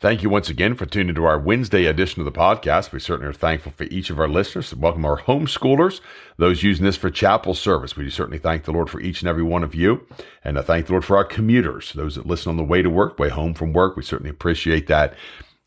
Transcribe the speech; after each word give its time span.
Thank 0.00 0.22
you 0.22 0.30
once 0.30 0.48
again 0.48 0.76
for 0.76 0.86
tuning 0.86 1.14
to 1.14 1.26
our 1.26 1.38
Wednesday 1.38 1.84
edition 1.84 2.22
of 2.22 2.24
the 2.24 2.32
podcast. 2.32 2.90
We 2.90 3.00
certainly 3.00 3.28
are 3.28 3.34
thankful 3.34 3.72
for 3.76 3.84
each 3.84 4.08
of 4.08 4.18
our 4.18 4.28
listeners. 4.28 4.74
Welcome 4.74 5.04
our 5.04 5.20
homeschoolers, 5.20 6.00
those 6.38 6.62
using 6.62 6.86
this 6.86 6.96
for 6.96 7.10
chapel 7.10 7.52
service. 7.52 7.96
We 7.96 8.08
certainly 8.08 8.38
thank 8.38 8.64
the 8.64 8.72
Lord 8.72 8.88
for 8.88 8.98
each 8.98 9.20
and 9.20 9.28
every 9.28 9.42
one 9.42 9.62
of 9.62 9.74
you. 9.74 10.06
And 10.42 10.58
I 10.58 10.62
thank 10.62 10.86
the 10.86 10.92
Lord 10.92 11.04
for 11.04 11.18
our 11.18 11.24
commuters, 11.26 11.92
those 11.92 12.14
that 12.14 12.24
listen 12.24 12.48
on 12.48 12.56
the 12.56 12.64
way 12.64 12.80
to 12.80 12.88
work, 12.88 13.18
way 13.18 13.28
home 13.28 13.52
from 13.52 13.74
work. 13.74 13.94
We 13.94 14.02
certainly 14.02 14.30
appreciate 14.30 14.86
that. 14.86 15.12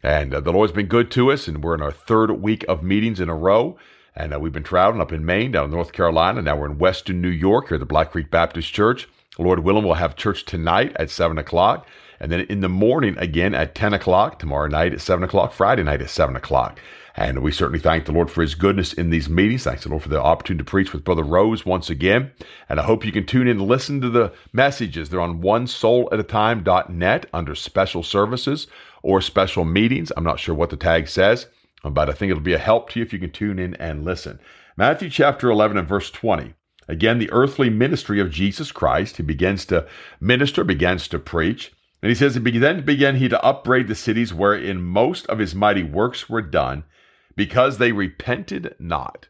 And 0.01 0.33
uh, 0.33 0.39
the 0.39 0.51
Lord's 0.51 0.73
been 0.73 0.87
good 0.87 1.11
to 1.11 1.31
us, 1.31 1.47
and 1.47 1.63
we're 1.63 1.75
in 1.75 1.83
our 1.83 1.91
third 1.91 2.31
week 2.31 2.65
of 2.67 2.81
meetings 2.81 3.19
in 3.19 3.29
a 3.29 3.35
row. 3.35 3.77
And 4.15 4.33
uh, 4.33 4.39
we've 4.39 4.51
been 4.51 4.63
traveling 4.63 4.99
up 4.99 5.13
in 5.13 5.23
Maine, 5.23 5.51
down 5.51 5.65
in 5.65 5.71
North 5.71 5.91
Carolina. 5.91 6.41
Now 6.41 6.55
we're 6.55 6.71
in 6.71 6.79
Western 6.79 7.21
New 7.21 7.29
York 7.29 7.67
here 7.67 7.75
at 7.75 7.81
the 7.81 7.85
Black 7.85 8.09
Creek 8.09 8.31
Baptist 8.31 8.73
Church. 8.73 9.07
Lord 9.39 9.59
willing, 9.59 9.83
we'll 9.83 9.95
have 9.95 10.15
church 10.15 10.45
tonight 10.45 10.95
at 10.97 11.09
7 11.09 11.37
o'clock. 11.37 11.87
And 12.19 12.31
then 12.31 12.41
in 12.41 12.61
the 12.61 12.69
morning 12.69 13.17
again 13.17 13.53
at 13.53 13.75
10 13.75 13.93
o'clock, 13.93 14.39
tomorrow 14.39 14.67
night 14.67 14.93
at 14.93 15.01
7 15.01 15.23
o'clock, 15.23 15.53
Friday 15.53 15.83
night 15.83 16.01
at 16.01 16.09
7 16.09 16.35
o'clock. 16.35 16.79
And 17.15 17.43
we 17.43 17.51
certainly 17.51 17.79
thank 17.79 18.05
the 18.05 18.11
Lord 18.11 18.31
for 18.31 18.41
his 18.41 18.55
goodness 18.55 18.93
in 18.93 19.09
these 19.09 19.29
meetings. 19.29 19.63
Thanks 19.63 19.83
the 19.83 19.89
Lord 19.89 20.03
for 20.03 20.09
the 20.09 20.21
opportunity 20.21 20.63
to 20.63 20.69
preach 20.69 20.93
with 20.93 21.03
Brother 21.03 21.23
Rose 21.23 21.65
once 21.65 21.89
again. 21.89 22.31
And 22.69 22.79
I 22.79 22.83
hope 22.83 23.05
you 23.05 23.11
can 23.11 23.25
tune 23.25 23.47
in 23.47 23.59
and 23.59 23.67
listen 23.67 24.01
to 24.01 24.09
the 24.09 24.33
messages. 24.51 25.09
They're 25.09 25.21
on 25.21 25.41
one 25.41 25.67
soul 25.67 26.09
at 26.11 27.25
under 27.33 27.55
special 27.55 28.03
services 28.03 28.67
or 29.03 29.21
special 29.21 29.65
meetings. 29.65 30.11
I'm 30.15 30.23
not 30.23 30.39
sure 30.39 30.55
what 30.55 30.71
the 30.71 30.77
tag 30.77 31.07
says, 31.07 31.47
but 31.83 32.09
I 32.09 32.13
think 32.13 32.31
it'll 32.31 32.41
be 32.41 32.53
a 32.53 32.59
help 32.59 32.89
to 32.91 32.99
you 32.99 33.05
if 33.05 33.13
you 33.13 33.19
can 33.19 33.31
tune 33.31 33.59
in 33.59 33.75
and 33.75 34.05
listen. 34.05 34.39
Matthew 34.75 35.09
chapter 35.09 35.51
11 35.51 35.77
and 35.77 35.87
verse 35.87 36.09
20. 36.09 36.55
Again, 36.87 37.19
the 37.19 37.31
earthly 37.31 37.69
ministry 37.69 38.19
of 38.19 38.31
Jesus 38.31 38.71
Christ. 38.71 39.17
He 39.17 39.23
begins 39.23 39.65
to 39.65 39.87
minister, 40.19 40.63
begins 40.63 41.07
to 41.09 41.19
preach. 41.19 41.71
And 42.01 42.09
he 42.09 42.15
says, 42.15 42.35
Then 42.35 42.83
began 42.83 43.15
he 43.15 43.29
to 43.29 43.43
upbraid 43.43 43.87
the 43.87 43.95
cities 43.95 44.33
wherein 44.33 44.83
most 44.83 45.25
of 45.27 45.39
his 45.39 45.55
mighty 45.55 45.83
works 45.83 46.29
were 46.29 46.41
done, 46.41 46.83
because 47.35 47.77
they 47.77 47.91
repented 47.93 48.75
not. 48.77 49.27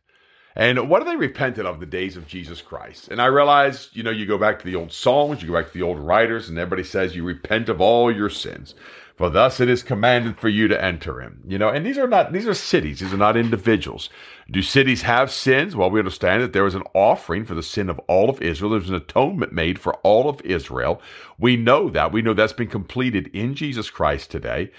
And 0.56 0.90
what 0.90 1.02
are 1.02 1.06
they 1.06 1.16
repented 1.16 1.66
of 1.66 1.80
the 1.80 1.86
days 1.86 2.16
of 2.16 2.28
Jesus 2.28 2.62
Christ? 2.62 3.08
And 3.10 3.22
I 3.22 3.26
realize, 3.26 3.90
you 3.94 4.04
know, 4.04 4.12
you 4.12 4.26
go 4.26 4.38
back 4.38 4.60
to 4.60 4.66
the 4.66 4.76
old 4.76 4.92
songs, 4.92 5.42
you 5.42 5.48
go 5.48 5.56
back 5.56 5.68
to 5.68 5.78
the 5.78 5.84
old 5.84 6.00
writers, 6.00 6.50
and 6.50 6.58
everybody 6.58 6.84
says 6.84 7.16
you 7.16 7.24
repent 7.24 7.70
of 7.70 7.82
all 7.82 8.12
your 8.12 8.30
sins. 8.30 8.76
For 9.16 9.30
thus 9.30 9.60
it 9.60 9.70
is 9.70 9.84
commanded 9.84 10.40
for 10.40 10.50
you 10.50 10.68
to 10.68 10.84
enter 10.84 11.22
him. 11.22 11.44
You 11.48 11.60
know, 11.60 11.70
and 11.70 11.86
these 11.86 12.00
are 12.00 12.08
not 12.08 12.34
these 12.34 12.48
are 12.48 12.54
cities, 12.54 13.00
these 13.00 13.14
are 13.14 13.18
not 13.18 13.38
individuals. 13.38 14.10
Do 14.50 14.62
cities 14.62 15.04
have 15.04 15.32
sins? 15.32 15.76
Well, 15.76 15.92
we 15.92 16.00
understand 16.00 16.42
that 16.42 16.52
there 16.52 16.64
was 16.64 16.76
an 16.76 16.84
offering 16.94 17.46
for 17.46 17.54
the 17.54 17.64
sin 17.64 17.90
of 17.90 18.00
all 18.08 18.30
of 18.30 18.42
Israel. 18.42 18.72
There's 18.72 18.90
an 18.90 18.96
atonement 18.96 19.54
made 19.54 19.78
for 19.78 19.96
all 19.98 20.30
of 20.30 20.42
Israel. 20.42 21.02
We 21.38 21.56
know 21.56 21.90
that. 21.90 22.12
We 22.12 22.24
know 22.24 22.34
that's 22.34 22.54
been 22.54 22.68
completed 22.68 23.28
in 23.34 23.54
Jesus 23.54 23.90
Christ 23.90 24.32
today. 24.32 24.72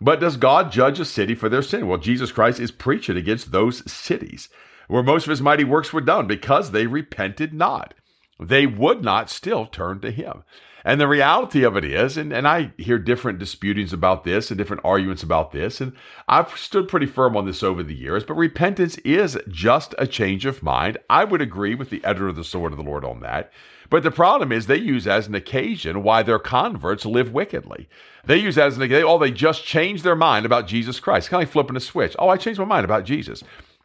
But 0.00 0.20
does 0.20 0.36
God 0.36 0.72
judge 0.72 0.98
a 0.98 1.04
city 1.04 1.34
for 1.34 1.48
their 1.48 1.62
sin? 1.62 1.86
Well, 1.86 1.98
Jesus 1.98 2.32
Christ 2.32 2.58
is 2.58 2.72
preaching 2.72 3.16
against 3.16 3.52
those 3.52 3.90
cities 3.90 4.48
where 4.88 5.02
most 5.02 5.26
of 5.26 5.30
his 5.30 5.40
mighty 5.40 5.64
works 5.64 5.92
were 5.92 6.00
done 6.00 6.26
because 6.26 6.70
they 6.70 6.86
repented 6.86 7.54
not. 7.54 7.94
They 8.40 8.66
would 8.66 9.04
not 9.04 9.30
still 9.30 9.66
turn 9.66 10.00
to 10.00 10.10
him. 10.10 10.42
And 10.84 11.00
the 11.00 11.08
reality 11.08 11.62
of 11.62 11.76
it 11.76 11.84
is, 11.84 12.16
and, 12.16 12.32
and 12.32 12.46
I 12.46 12.72
hear 12.76 12.98
different 12.98 13.38
disputings 13.38 13.92
about 13.92 14.24
this 14.24 14.50
and 14.50 14.58
different 14.58 14.84
arguments 14.84 15.22
about 15.22 15.52
this, 15.52 15.80
and 15.80 15.92
I've 16.28 16.56
stood 16.56 16.88
pretty 16.88 17.06
firm 17.06 17.36
on 17.36 17.46
this 17.46 17.62
over 17.62 17.82
the 17.82 17.94
years, 17.94 18.24
but 18.24 18.34
repentance 18.34 18.98
is 18.98 19.38
just 19.48 19.94
a 19.98 20.06
change 20.06 20.44
of 20.44 20.62
mind. 20.62 20.98
I 21.08 21.24
would 21.24 21.40
agree 21.40 21.74
with 21.74 21.90
the 21.90 22.04
editor 22.04 22.28
of 22.28 22.36
the 22.36 22.44
Sword 22.44 22.72
of 22.72 22.78
the 22.78 22.84
Lord 22.84 23.04
on 23.04 23.20
that. 23.20 23.52
But 23.90 24.02
the 24.02 24.10
problem 24.10 24.52
is 24.52 24.66
they 24.66 24.78
use 24.78 25.06
as 25.06 25.26
an 25.28 25.34
occasion 25.34 26.02
why 26.02 26.22
their 26.22 26.38
converts 26.38 27.04
live 27.04 27.30
wickedly. 27.30 27.88
They 28.24 28.38
use 28.38 28.56
as 28.56 28.76
an 28.76 28.82
occasion, 28.82 29.06
oh, 29.06 29.18
they 29.18 29.30
just 29.30 29.64
changed 29.64 30.02
their 30.02 30.16
mind 30.16 30.46
about 30.46 30.66
Jesus 30.66 30.98
Christ. 30.98 31.28
Kind 31.28 31.42
of 31.42 31.48
like 31.48 31.52
flipping 31.52 31.76
a 31.76 31.80
switch. 31.80 32.16
Oh, 32.18 32.30
I 32.30 32.38
changed 32.38 32.58
my 32.58 32.64
mind 32.64 32.86
about 32.86 33.04
Jesus. 33.04 33.44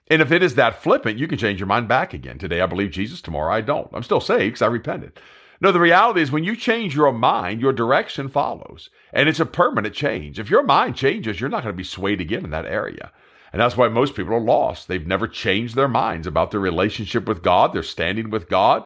And 0.09 0.21
if 0.21 0.31
it 0.31 0.41
is 0.41 0.55
that 0.55 0.81
flippant, 0.81 1.19
you 1.19 1.27
can 1.27 1.37
change 1.37 1.59
your 1.59 1.67
mind 1.67 1.89
back 1.89 2.13
again. 2.13 2.37
Today 2.37 2.61
I 2.61 2.67
believe 2.67 2.91
Jesus, 2.91 3.21
tomorrow 3.21 3.53
I 3.53 3.59
don't. 3.59 3.89
I'm 3.93 4.03
still 4.03 4.21
saved 4.21 4.53
because 4.53 4.61
I 4.61 4.67
repented. 4.67 5.19
No, 5.59 5.71
the 5.71 5.79
reality 5.79 6.21
is 6.21 6.31
when 6.31 6.43
you 6.43 6.55
change 6.55 6.95
your 6.95 7.11
mind, 7.11 7.61
your 7.61 7.73
direction 7.73 8.29
follows. 8.29 8.89
And 9.11 9.27
it's 9.27 9.39
a 9.39 9.45
permanent 9.45 9.95
change. 9.95 10.39
If 10.39 10.49
your 10.49 10.63
mind 10.63 10.95
changes, 10.95 11.39
you're 11.39 11.49
not 11.49 11.63
going 11.63 11.73
to 11.73 11.77
be 11.77 11.83
swayed 11.83 12.21
again 12.21 12.43
in 12.43 12.51
that 12.51 12.65
area. 12.65 13.11
And 13.51 13.61
that's 13.61 13.77
why 13.77 13.87
most 13.87 14.15
people 14.15 14.33
are 14.33 14.41
lost. 14.41 14.87
They've 14.87 15.07
never 15.07 15.27
changed 15.27 15.75
their 15.75 15.87
minds 15.87 16.27
about 16.27 16.51
their 16.51 16.59
relationship 16.59 17.27
with 17.27 17.41
God, 17.41 17.73
their 17.73 17.83
standing 17.83 18.29
with 18.29 18.49
God. 18.49 18.83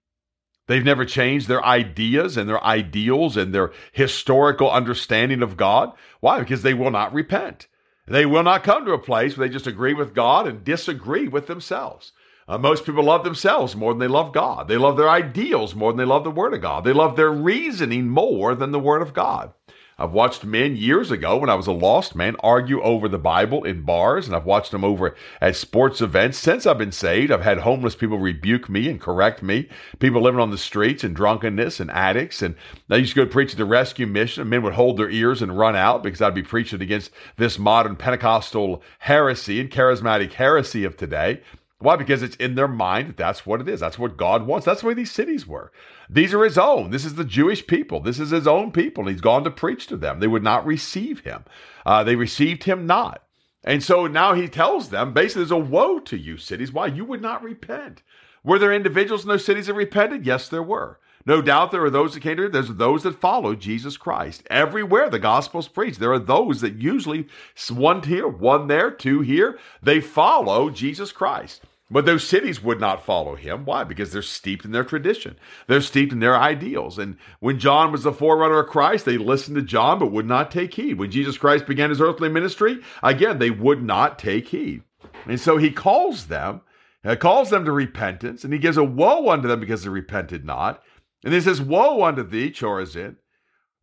They've 0.68 0.86
never 0.86 1.04
changed 1.04 1.48
their 1.48 1.66
ideas 1.66 2.38
and 2.38 2.48
their 2.48 2.64
ideals 2.64 3.36
and 3.36 3.54
their 3.54 3.72
historical 3.92 4.72
understanding 4.72 5.42
of 5.42 5.58
God. 5.58 5.92
Why? 6.22 6.40
Because 6.40 6.62
they 6.62 6.74
will 6.74 6.92
not 6.92 7.14
repent. 7.14 7.68
They 8.08 8.26
will 8.26 8.44
not 8.44 8.64
come 8.64 8.86
to 8.86 8.94
a 8.94 9.00
place 9.00 9.38
where 9.38 9.48
they 9.48 9.54
just 9.54 9.68
agree 9.68 9.94
with 9.94 10.14
God 10.14 10.48
and 10.48 10.64
disagree 10.64 11.28
with 11.28 11.48
themselves. 11.48 12.14
Uh, 12.52 12.58
most 12.58 12.86
people 12.86 13.06
love 13.06 13.24
themselves 13.24 13.78
more 13.78 13.94
than 13.94 14.00
they 14.00 14.10
love 14.10 14.34
God. 14.34 14.68
They 14.68 14.76
love 14.76 14.98
their 14.98 15.10
ideals 15.10 15.74
more 15.74 15.94
than 15.94 15.98
they 16.00 16.04
love 16.04 16.26
the 16.26 16.32
Word 16.32 16.54
of 16.54 16.60
God. 16.60 16.84
They 16.84 16.92
love 16.92 17.16
their 17.16 17.32
reasoning 17.32 18.10
more 18.10 18.56
than 18.56 18.74
the 18.74 18.80
Word 18.80 19.02
of 19.02 19.14
God. 19.14 19.54
I've 19.98 20.12
watched 20.12 20.44
men 20.44 20.76
years 20.76 21.12
ago 21.12 21.38
when 21.38 21.50
I 21.50 21.56
was 21.56 21.68
a 21.68 21.72
lost 21.72 22.14
man 22.14 22.36
argue 22.42 22.82
over 22.82 23.08
the 23.08 23.18
Bible 23.18 23.64
in 23.64 23.84
bars, 23.84 24.28
and 24.28 24.36
I've 24.36 24.46
watched 24.46 24.72
them 24.72 24.84
over 24.84 25.16
at 25.40 25.56
sports 25.56 26.02
events. 26.02 26.40
Since 26.40 26.66
I've 26.66 26.78
been 26.78 26.92
saved, 26.92 27.32
I've 27.32 27.44
had 27.44 27.60
homeless 27.60 27.96
people 27.96 28.18
rebuke 28.18 28.68
me 28.68 28.90
and 28.90 29.00
correct 29.00 29.42
me, 29.42 29.70
people 30.00 30.22
living 30.22 30.42
on 30.42 30.52
the 30.52 30.58
streets 30.58 31.06
and 31.06 31.16
drunkenness 31.16 31.80
and 31.80 31.90
addicts. 31.92 32.42
And 32.42 32.56
I 32.90 32.98
used 32.98 33.14
to 33.14 33.24
go 33.24 33.32
preach 33.32 33.54
at 33.54 33.60
the 33.60 33.66
rescue 33.66 34.08
mission, 34.08 34.42
and 34.42 34.50
men 34.50 34.64
would 34.64 34.74
hold 34.74 34.98
their 34.98 35.10
ears 35.10 35.42
and 35.42 35.58
run 35.58 35.78
out 35.78 36.04
because 36.04 36.22
I'd 36.22 36.36
be 36.36 36.44
preaching 36.44 36.82
against 36.82 37.12
this 37.38 37.58
modern 37.58 37.96
Pentecostal 37.96 38.84
heresy 39.00 39.62
and 39.62 39.72
charismatic 39.72 40.34
heresy 40.34 40.84
of 40.84 40.98
today. 40.98 41.42
Why? 41.82 41.96
Because 41.96 42.22
it's 42.22 42.36
in 42.36 42.56
their 42.56 42.68
mind 42.68 43.10
that 43.10 43.18
that's 43.18 43.46
what 43.46 43.60
it 43.62 43.68
is. 43.68 43.80
That's 43.80 44.00
what 44.00 44.18
God 44.18 44.46
wants. 44.46 44.66
That's 44.66 44.82
the 44.82 44.88
way 44.88 44.94
these 44.94 45.12
cities 45.12 45.48
were. 45.48 45.72
These 46.10 46.34
are 46.34 46.44
his 46.44 46.58
own. 46.58 46.92
This 46.92 47.06
is 47.06 47.16
the 47.16 47.26
Jewish 47.26 47.66
people. 47.66 48.00
This 48.00 48.20
is 48.20 48.30
his 48.30 48.48
own 48.48 48.72
people. 48.72 49.08
He's 49.08 49.22
gone 49.22 49.44
to 49.44 49.52
preach 49.52 49.88
to 49.88 49.98
them. 49.98 50.20
They 50.20 50.28
would 50.28 50.44
not 50.44 50.66
receive 50.66 51.22
him. 51.22 51.46
Uh, 51.86 52.04
they 52.04 52.16
received 52.16 52.66
him 52.66 52.86
not. 52.86 53.24
And 53.64 53.84
so 53.84 54.08
now 54.08 54.34
he 54.34 54.48
tells 54.48 54.90
them 54.90 55.14
basically, 55.14 55.44
there's 55.44 55.52
a 55.52 55.58
woe 55.58 56.00
to 56.00 56.18
you, 56.18 56.38
cities. 56.38 56.72
Why? 56.72 56.88
You 56.88 57.06
would 57.06 57.22
not 57.22 57.44
repent. 57.44 58.02
Were 58.44 58.60
there 58.60 58.74
individuals 58.74 59.24
in 59.24 59.30
those 59.30 59.46
cities 59.46 59.68
that 59.68 59.76
repented? 59.76 60.26
Yes, 60.26 60.50
there 60.50 60.64
were. 60.64 61.00
No 61.26 61.42
doubt 61.42 61.72
there 61.72 61.84
are 61.84 61.90
those 61.90 62.14
that 62.14 62.24
came 62.24 62.38
to 62.38 62.50
There's 62.50 62.70
those 62.70 63.04
that 63.04 63.20
follow 63.20 63.56
Jesus 63.56 63.98
Christ. 63.98 64.44
Everywhere 64.50 65.10
the 65.10 65.20
gospel's 65.20 65.68
preached, 65.68 66.00
there 66.00 66.14
are 66.14 66.20
those 66.20 66.62
that 66.62 66.82
usually 66.82 67.28
one 67.70 68.04
here, 68.04 68.28
one 68.28 68.68
there, 68.68 68.92
two 68.92 69.22
here. 69.22 69.60
They 69.82 70.02
follow 70.02 70.70
Jesus 70.70 71.12
Christ. 71.12 71.62
But 71.92 72.06
those 72.06 72.26
cities 72.26 72.64
would 72.64 72.80
not 72.80 73.06
follow 73.06 73.36
him. 73.36 73.66
Why? 73.66 73.84
Because 73.84 74.14
they're 74.14 74.22
steeped 74.22 74.64
in 74.64 74.72
their 74.72 74.86
tradition. 74.86 75.36
They're 75.68 75.82
steeped 75.82 76.14
in 76.14 76.22
their 76.22 76.38
ideals. 76.38 76.98
And 76.98 77.18
when 77.42 77.60
John 77.60 77.92
was 77.92 78.04
the 78.04 78.14
forerunner 78.14 78.60
of 78.60 78.70
Christ, 78.70 79.04
they 79.04 79.18
listened 79.18 79.56
to 79.58 79.62
John 79.62 80.00
but 80.00 80.12
would 80.12 80.26
not 80.26 80.52
take 80.52 80.74
heed. 80.74 80.98
When 80.98 81.12
Jesus 81.12 81.38
Christ 81.38 81.68
began 81.68 81.90
his 81.90 82.00
earthly 82.00 82.30
ministry, 82.30 82.80
again, 83.04 83.40
they 83.40 83.52
would 83.52 83.84
not 83.84 84.18
take 84.18 84.48
heed. 84.48 84.84
And 85.26 85.38
so 85.38 85.58
he 85.58 85.70
calls 85.70 86.28
them, 86.28 86.62
he 87.04 87.14
calls 87.18 87.50
them 87.50 87.66
to 87.66 87.74
repentance, 87.74 88.46
and 88.46 88.54
he 88.54 88.60
gives 88.60 88.78
a 88.78 88.86
woe 88.86 89.30
unto 89.30 89.50
them 89.50 89.60
because 89.60 89.84
they 89.84 89.90
repented 89.90 90.46
not. 90.46 90.82
And 91.24 91.34
he 91.34 91.42
says, 91.42 91.62
Woe 91.62 92.04
unto 92.04 92.24
thee, 92.24 92.52
Chorazin! 92.52 93.18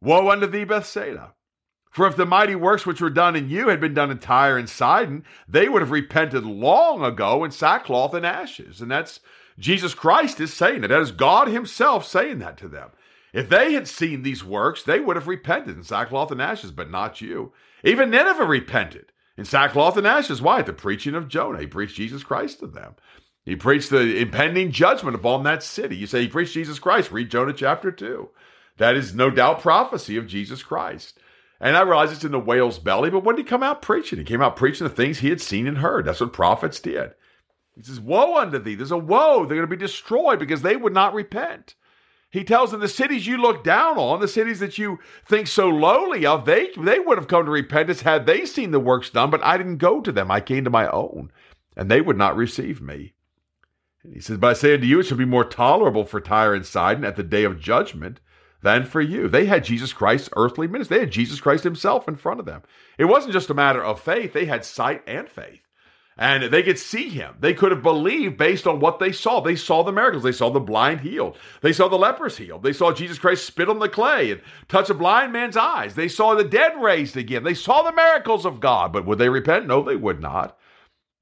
Woe 0.00 0.30
unto 0.30 0.46
thee, 0.46 0.64
Bethsaida! 0.64 1.34
For 1.90 2.06
if 2.06 2.16
the 2.16 2.26
mighty 2.26 2.54
works 2.54 2.84
which 2.86 3.00
were 3.00 3.10
done 3.10 3.34
in 3.34 3.48
you 3.48 3.68
had 3.68 3.80
been 3.80 3.94
done 3.94 4.10
in 4.10 4.18
Tyre 4.18 4.58
and 4.58 4.68
Sidon, 4.68 5.24
they 5.48 5.68
would 5.68 5.82
have 5.82 5.90
repented 5.90 6.44
long 6.44 7.02
ago 7.02 7.44
in 7.44 7.50
sackcloth 7.50 8.14
and 8.14 8.26
ashes. 8.26 8.80
And 8.80 8.90
that's 8.90 9.20
Jesus 9.58 9.94
Christ 9.94 10.38
is 10.40 10.52
saying 10.52 10.84
it. 10.84 10.88
That 10.88 11.00
is 11.00 11.10
God 11.10 11.48
Himself 11.48 12.06
saying 12.06 12.38
that 12.38 12.56
to 12.58 12.68
them. 12.68 12.90
If 13.32 13.48
they 13.48 13.72
had 13.72 13.88
seen 13.88 14.22
these 14.22 14.44
works, 14.44 14.82
they 14.82 15.00
would 15.00 15.16
have 15.16 15.28
repented 15.28 15.76
in 15.76 15.82
sackcloth 15.82 16.30
and 16.30 16.40
ashes, 16.40 16.70
but 16.70 16.90
not 16.90 17.20
you. 17.20 17.52
Even 17.84 18.10
Nineveh 18.10 18.44
repented 18.44 19.12
in 19.36 19.44
sackcloth 19.44 19.96
and 19.96 20.06
ashes. 20.06 20.40
Why? 20.40 20.60
At 20.60 20.66
the 20.66 20.72
preaching 20.72 21.14
of 21.14 21.28
Jonah. 21.28 21.60
He 21.60 21.66
preached 21.66 21.96
Jesus 21.96 22.22
Christ 22.22 22.60
to 22.60 22.66
them. 22.66 22.94
He 23.48 23.56
preached 23.56 23.88
the 23.88 24.18
impending 24.18 24.72
judgment 24.72 25.14
upon 25.14 25.42
that 25.44 25.62
city. 25.62 25.96
You 25.96 26.06
say 26.06 26.20
he 26.20 26.28
preached 26.28 26.52
Jesus 26.52 26.78
Christ. 26.78 27.10
Read 27.10 27.30
Jonah 27.30 27.54
chapter 27.54 27.90
2. 27.90 28.28
That 28.76 28.94
is 28.94 29.14
no 29.14 29.30
doubt 29.30 29.62
prophecy 29.62 30.18
of 30.18 30.26
Jesus 30.26 30.62
Christ. 30.62 31.18
And 31.58 31.74
I 31.74 31.80
realize 31.80 32.12
it's 32.12 32.24
in 32.24 32.32
the 32.32 32.38
whale's 32.38 32.78
belly, 32.78 33.08
but 33.08 33.24
when 33.24 33.36
did 33.36 33.46
he 33.46 33.48
come 33.48 33.62
out 33.62 33.80
preaching? 33.80 34.18
He 34.18 34.24
came 34.26 34.42
out 34.42 34.54
preaching 34.54 34.86
the 34.86 34.92
things 34.94 35.20
he 35.20 35.30
had 35.30 35.40
seen 35.40 35.66
and 35.66 35.78
heard. 35.78 36.04
That's 36.04 36.20
what 36.20 36.34
prophets 36.34 36.78
did. 36.78 37.14
He 37.74 37.82
says, 37.82 37.98
Woe 37.98 38.36
unto 38.36 38.58
thee. 38.58 38.74
There's 38.74 38.90
a 38.90 38.98
woe. 38.98 39.46
They're 39.46 39.56
going 39.56 39.60
to 39.62 39.66
be 39.66 39.76
destroyed 39.78 40.38
because 40.38 40.60
they 40.60 40.76
would 40.76 40.92
not 40.92 41.14
repent. 41.14 41.74
He 42.28 42.44
tells 42.44 42.72
them 42.72 42.80
the 42.80 42.86
cities 42.86 43.26
you 43.26 43.38
look 43.38 43.64
down 43.64 43.96
on, 43.96 44.20
the 44.20 44.28
cities 44.28 44.60
that 44.60 44.76
you 44.76 44.98
think 45.24 45.46
so 45.46 45.70
lowly 45.70 46.26
of, 46.26 46.44
they, 46.44 46.68
they 46.76 46.98
would 46.98 47.16
have 47.16 47.28
come 47.28 47.46
to 47.46 47.50
repentance 47.50 48.02
had 48.02 48.26
they 48.26 48.44
seen 48.44 48.72
the 48.72 48.78
works 48.78 49.08
done, 49.08 49.30
but 49.30 49.42
I 49.42 49.56
didn't 49.56 49.78
go 49.78 50.02
to 50.02 50.12
them. 50.12 50.30
I 50.30 50.42
came 50.42 50.64
to 50.64 50.70
my 50.70 50.86
own, 50.90 51.32
and 51.74 51.90
they 51.90 52.02
would 52.02 52.18
not 52.18 52.36
receive 52.36 52.82
me. 52.82 53.14
He 54.12 54.20
says, 54.20 54.38
But 54.38 54.50
I 54.50 54.52
say 54.54 54.74
unto 54.74 54.86
you, 54.86 55.00
it 55.00 55.04
shall 55.04 55.18
be 55.18 55.24
more 55.24 55.44
tolerable 55.44 56.04
for 56.04 56.20
Tyre 56.20 56.54
and 56.54 56.66
Sidon 56.66 57.04
at 57.04 57.16
the 57.16 57.22
day 57.22 57.44
of 57.44 57.60
judgment 57.60 58.20
than 58.62 58.84
for 58.84 59.00
you. 59.00 59.28
They 59.28 59.46
had 59.46 59.64
Jesus 59.64 59.92
Christ's 59.92 60.30
earthly 60.36 60.66
ministry. 60.66 60.96
They 60.96 61.04
had 61.04 61.12
Jesus 61.12 61.40
Christ 61.40 61.64
himself 61.64 62.08
in 62.08 62.16
front 62.16 62.40
of 62.40 62.46
them. 62.46 62.62
It 62.98 63.04
wasn't 63.04 63.32
just 63.32 63.50
a 63.50 63.54
matter 63.54 63.82
of 63.82 64.00
faith, 64.00 64.32
they 64.32 64.46
had 64.46 64.64
sight 64.64 65.02
and 65.06 65.28
faith. 65.28 65.60
And 66.20 66.52
they 66.52 66.64
could 66.64 66.80
see 66.80 67.08
him. 67.10 67.36
They 67.38 67.54
could 67.54 67.70
have 67.70 67.84
believed 67.84 68.36
based 68.36 68.66
on 68.66 68.80
what 68.80 68.98
they 68.98 69.12
saw. 69.12 69.40
They 69.40 69.54
saw 69.54 69.84
the 69.84 69.92
miracles. 69.92 70.24
They 70.24 70.32
saw 70.32 70.50
the 70.50 70.58
blind 70.58 71.02
healed. 71.02 71.38
They 71.60 71.72
saw 71.72 71.86
the 71.86 71.96
lepers 71.96 72.36
healed. 72.36 72.64
They 72.64 72.72
saw 72.72 72.92
Jesus 72.92 73.20
Christ 73.20 73.46
spit 73.46 73.68
on 73.68 73.78
the 73.78 73.88
clay 73.88 74.32
and 74.32 74.40
touch 74.66 74.90
a 74.90 74.94
blind 74.94 75.32
man's 75.32 75.56
eyes. 75.56 75.94
They 75.94 76.08
saw 76.08 76.34
the 76.34 76.42
dead 76.42 76.72
raised 76.82 77.16
again. 77.16 77.44
They 77.44 77.54
saw 77.54 77.82
the 77.82 77.92
miracles 77.92 78.44
of 78.44 78.58
God. 78.58 78.92
But 78.92 79.06
would 79.06 79.18
they 79.18 79.28
repent? 79.28 79.68
No, 79.68 79.80
they 79.80 79.94
would 79.94 80.20
not. 80.20 80.58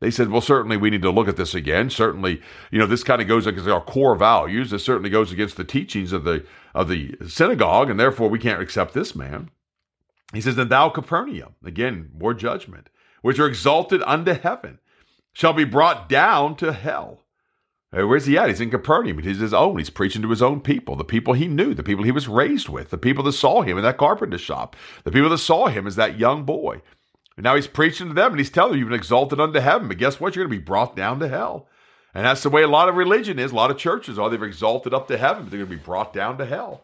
They 0.01 0.11
said, 0.11 0.29
well, 0.29 0.43
certainly 0.43 0.77
we 0.77 0.91
need 0.91 1.03
to 1.03 1.11
look 1.11 1.27
at 1.27 1.37
this 1.37 1.55
again. 1.55 1.89
Certainly, 1.89 2.43
you 2.71 2.79
know, 2.79 2.87
this 2.87 3.03
kind 3.03 3.23
of 3.23 3.29
goes 3.29 3.47
against 3.47 3.69
our 3.69 3.81
core 3.81 4.15
values. 4.15 4.71
This 4.71 4.85
certainly 4.85 5.09
goes 5.09 5.33
against 5.33 5.57
the 5.57 5.65
teachings 5.65 6.13
of 6.13 6.25
the 6.25 6.45
of 6.75 6.89
the 6.89 7.17
synagogue, 7.27 7.89
and 7.89 7.99
therefore 7.99 8.29
we 8.29 8.39
can't 8.39 8.61
accept 8.61 8.93
this 8.93 9.17
man. 9.17 9.51
He 10.35 10.43
says, 10.43 10.59
And 10.59 10.71
thou, 10.71 10.91
Capernaum, 10.91 11.55
again, 11.65 12.11
more 12.15 12.35
judgment, 12.35 12.91
which 13.23 13.39
are 13.39 13.47
exalted 13.47 14.03
unto 14.03 14.35
heaven, 14.35 14.81
shall 15.33 15.55
be 15.55 15.65
brought 15.65 16.09
down 16.11 16.57
to 16.57 16.73
hell. 16.73 17.23
Uh, 17.97 18.07
where's 18.07 18.27
he 18.27 18.37
at? 18.37 18.49
He's 18.49 18.61
in 18.61 18.71
Capernaum. 18.71 19.19
He's 19.19 19.39
his 19.39 19.55
own. 19.55 19.79
He's 19.79 19.91
preaching 19.91 20.21
to 20.23 20.29
his 20.29 20.43
own 20.43 20.61
people, 20.61 20.97
the 20.97 21.05
people 21.05 21.35
he 21.35 21.47
knew, 21.47 21.73
the 21.73 21.83
people 21.83 22.05
he 22.05 22.11
was 22.11 22.29
raised 22.29 22.69
with, 22.69 22.91
the 22.91 22.99
people 22.99 23.25
that 23.25 23.33
saw 23.33 23.63
him 23.63 23.79
in 23.79 23.85
that 23.85 23.97
carpenter 23.97 24.39
shop, 24.39 24.77
the 25.05 25.13
people 25.13 25.31
that 25.31 25.39
saw 25.39 25.69
him 25.69 25.87
as 25.87 25.97
that 25.97 26.19
young 26.19 26.45
boy. 26.45 26.83
And 27.37 27.45
now 27.45 27.55
he's 27.55 27.67
preaching 27.67 28.09
to 28.09 28.15
them 28.15 28.33
and 28.33 28.39
he's 28.39 28.51
telling 28.51 28.73
them, 28.73 28.81
You've 28.81 28.89
been 28.89 28.99
exalted 28.99 29.41
unto 29.41 29.61
heaven, 29.61 29.89
but 29.89 29.99
guess 29.99 30.19
what? 30.19 30.35
You're 30.35 30.47
going 30.47 30.57
to 30.57 30.61
be 30.61 30.65
brought 30.65 30.97
down 30.97 31.21
to 31.21 31.29
hell. 31.29 31.69
And 32.15 32.25
that's 32.25 32.43
the 32.43 32.51
way 32.51 32.63
a 32.63 32.69
lot 32.69 32.89
of 32.89 32.97
religion 32.97 33.39
is. 33.39 33.53
A 33.53 33.55
lot 33.55 33.71
of 33.71 33.77
churches 33.77 34.19
are. 34.19 34.31
They've 34.31 34.43
exalted 34.43 34.95
up 34.95 35.07
to 35.09 35.19
heaven, 35.19 35.43
but 35.43 35.51
they're 35.51 35.59
going 35.59 35.71
to 35.71 35.77
be 35.77 35.83
brought 35.83 36.15
down 36.15 36.39
to 36.39 36.47
hell. 36.47 36.83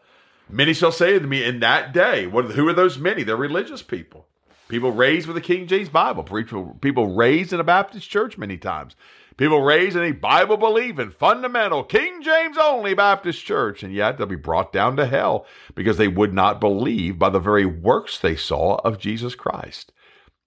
Many 0.51 0.75
shall 0.75 0.93
say 0.93 1.19
to 1.19 1.27
me 1.27 1.43
in 1.43 1.61
that 1.61 1.95
day, 1.95 2.27
what, 2.27 2.51
who 2.51 2.69
are 2.69 2.75
those 2.75 2.99
many? 2.99 3.23
They're 3.23 3.37
religious 3.37 3.83
people. 3.83 4.27
People 4.69 4.91
raised 4.91 5.27
with 5.27 5.37
the 5.37 5.41
King 5.41 5.67
James 5.67 5.89
Bible. 5.89 6.23
People, 6.23 6.77
people 6.83 7.15
raised 7.15 7.55
in 7.55 7.61
a 7.61 7.65
Baptist 7.65 8.11
church 8.11 8.37
many 8.37 8.59
times. 8.59 8.95
People 9.39 9.63
raised 9.63 9.97
in 9.97 10.03
a 10.03 10.13
Bible 10.13 10.59
believing, 10.59 11.11
fundamental, 11.11 11.83
King 11.83 12.23
James 12.23 12.59
only 12.59 12.93
Baptist 12.93 13.43
church. 13.43 13.83
And 13.83 13.95
yet 13.95 14.19
they'll 14.19 14.27
be 14.27 14.37
brought 14.37 14.71
down 14.73 14.97
to 14.97 15.07
hell 15.07 15.47
because 15.75 15.97
they 15.97 16.09
would 16.09 16.35
not 16.35 16.61
believe 16.61 17.19
by 17.19 17.31
the 17.31 17.39
very 17.39 17.65
works 17.65 18.19
they 18.19 18.37
saw 18.37 18.77
of 18.85 18.99
Jesus 18.99 19.35
Christ. 19.35 19.93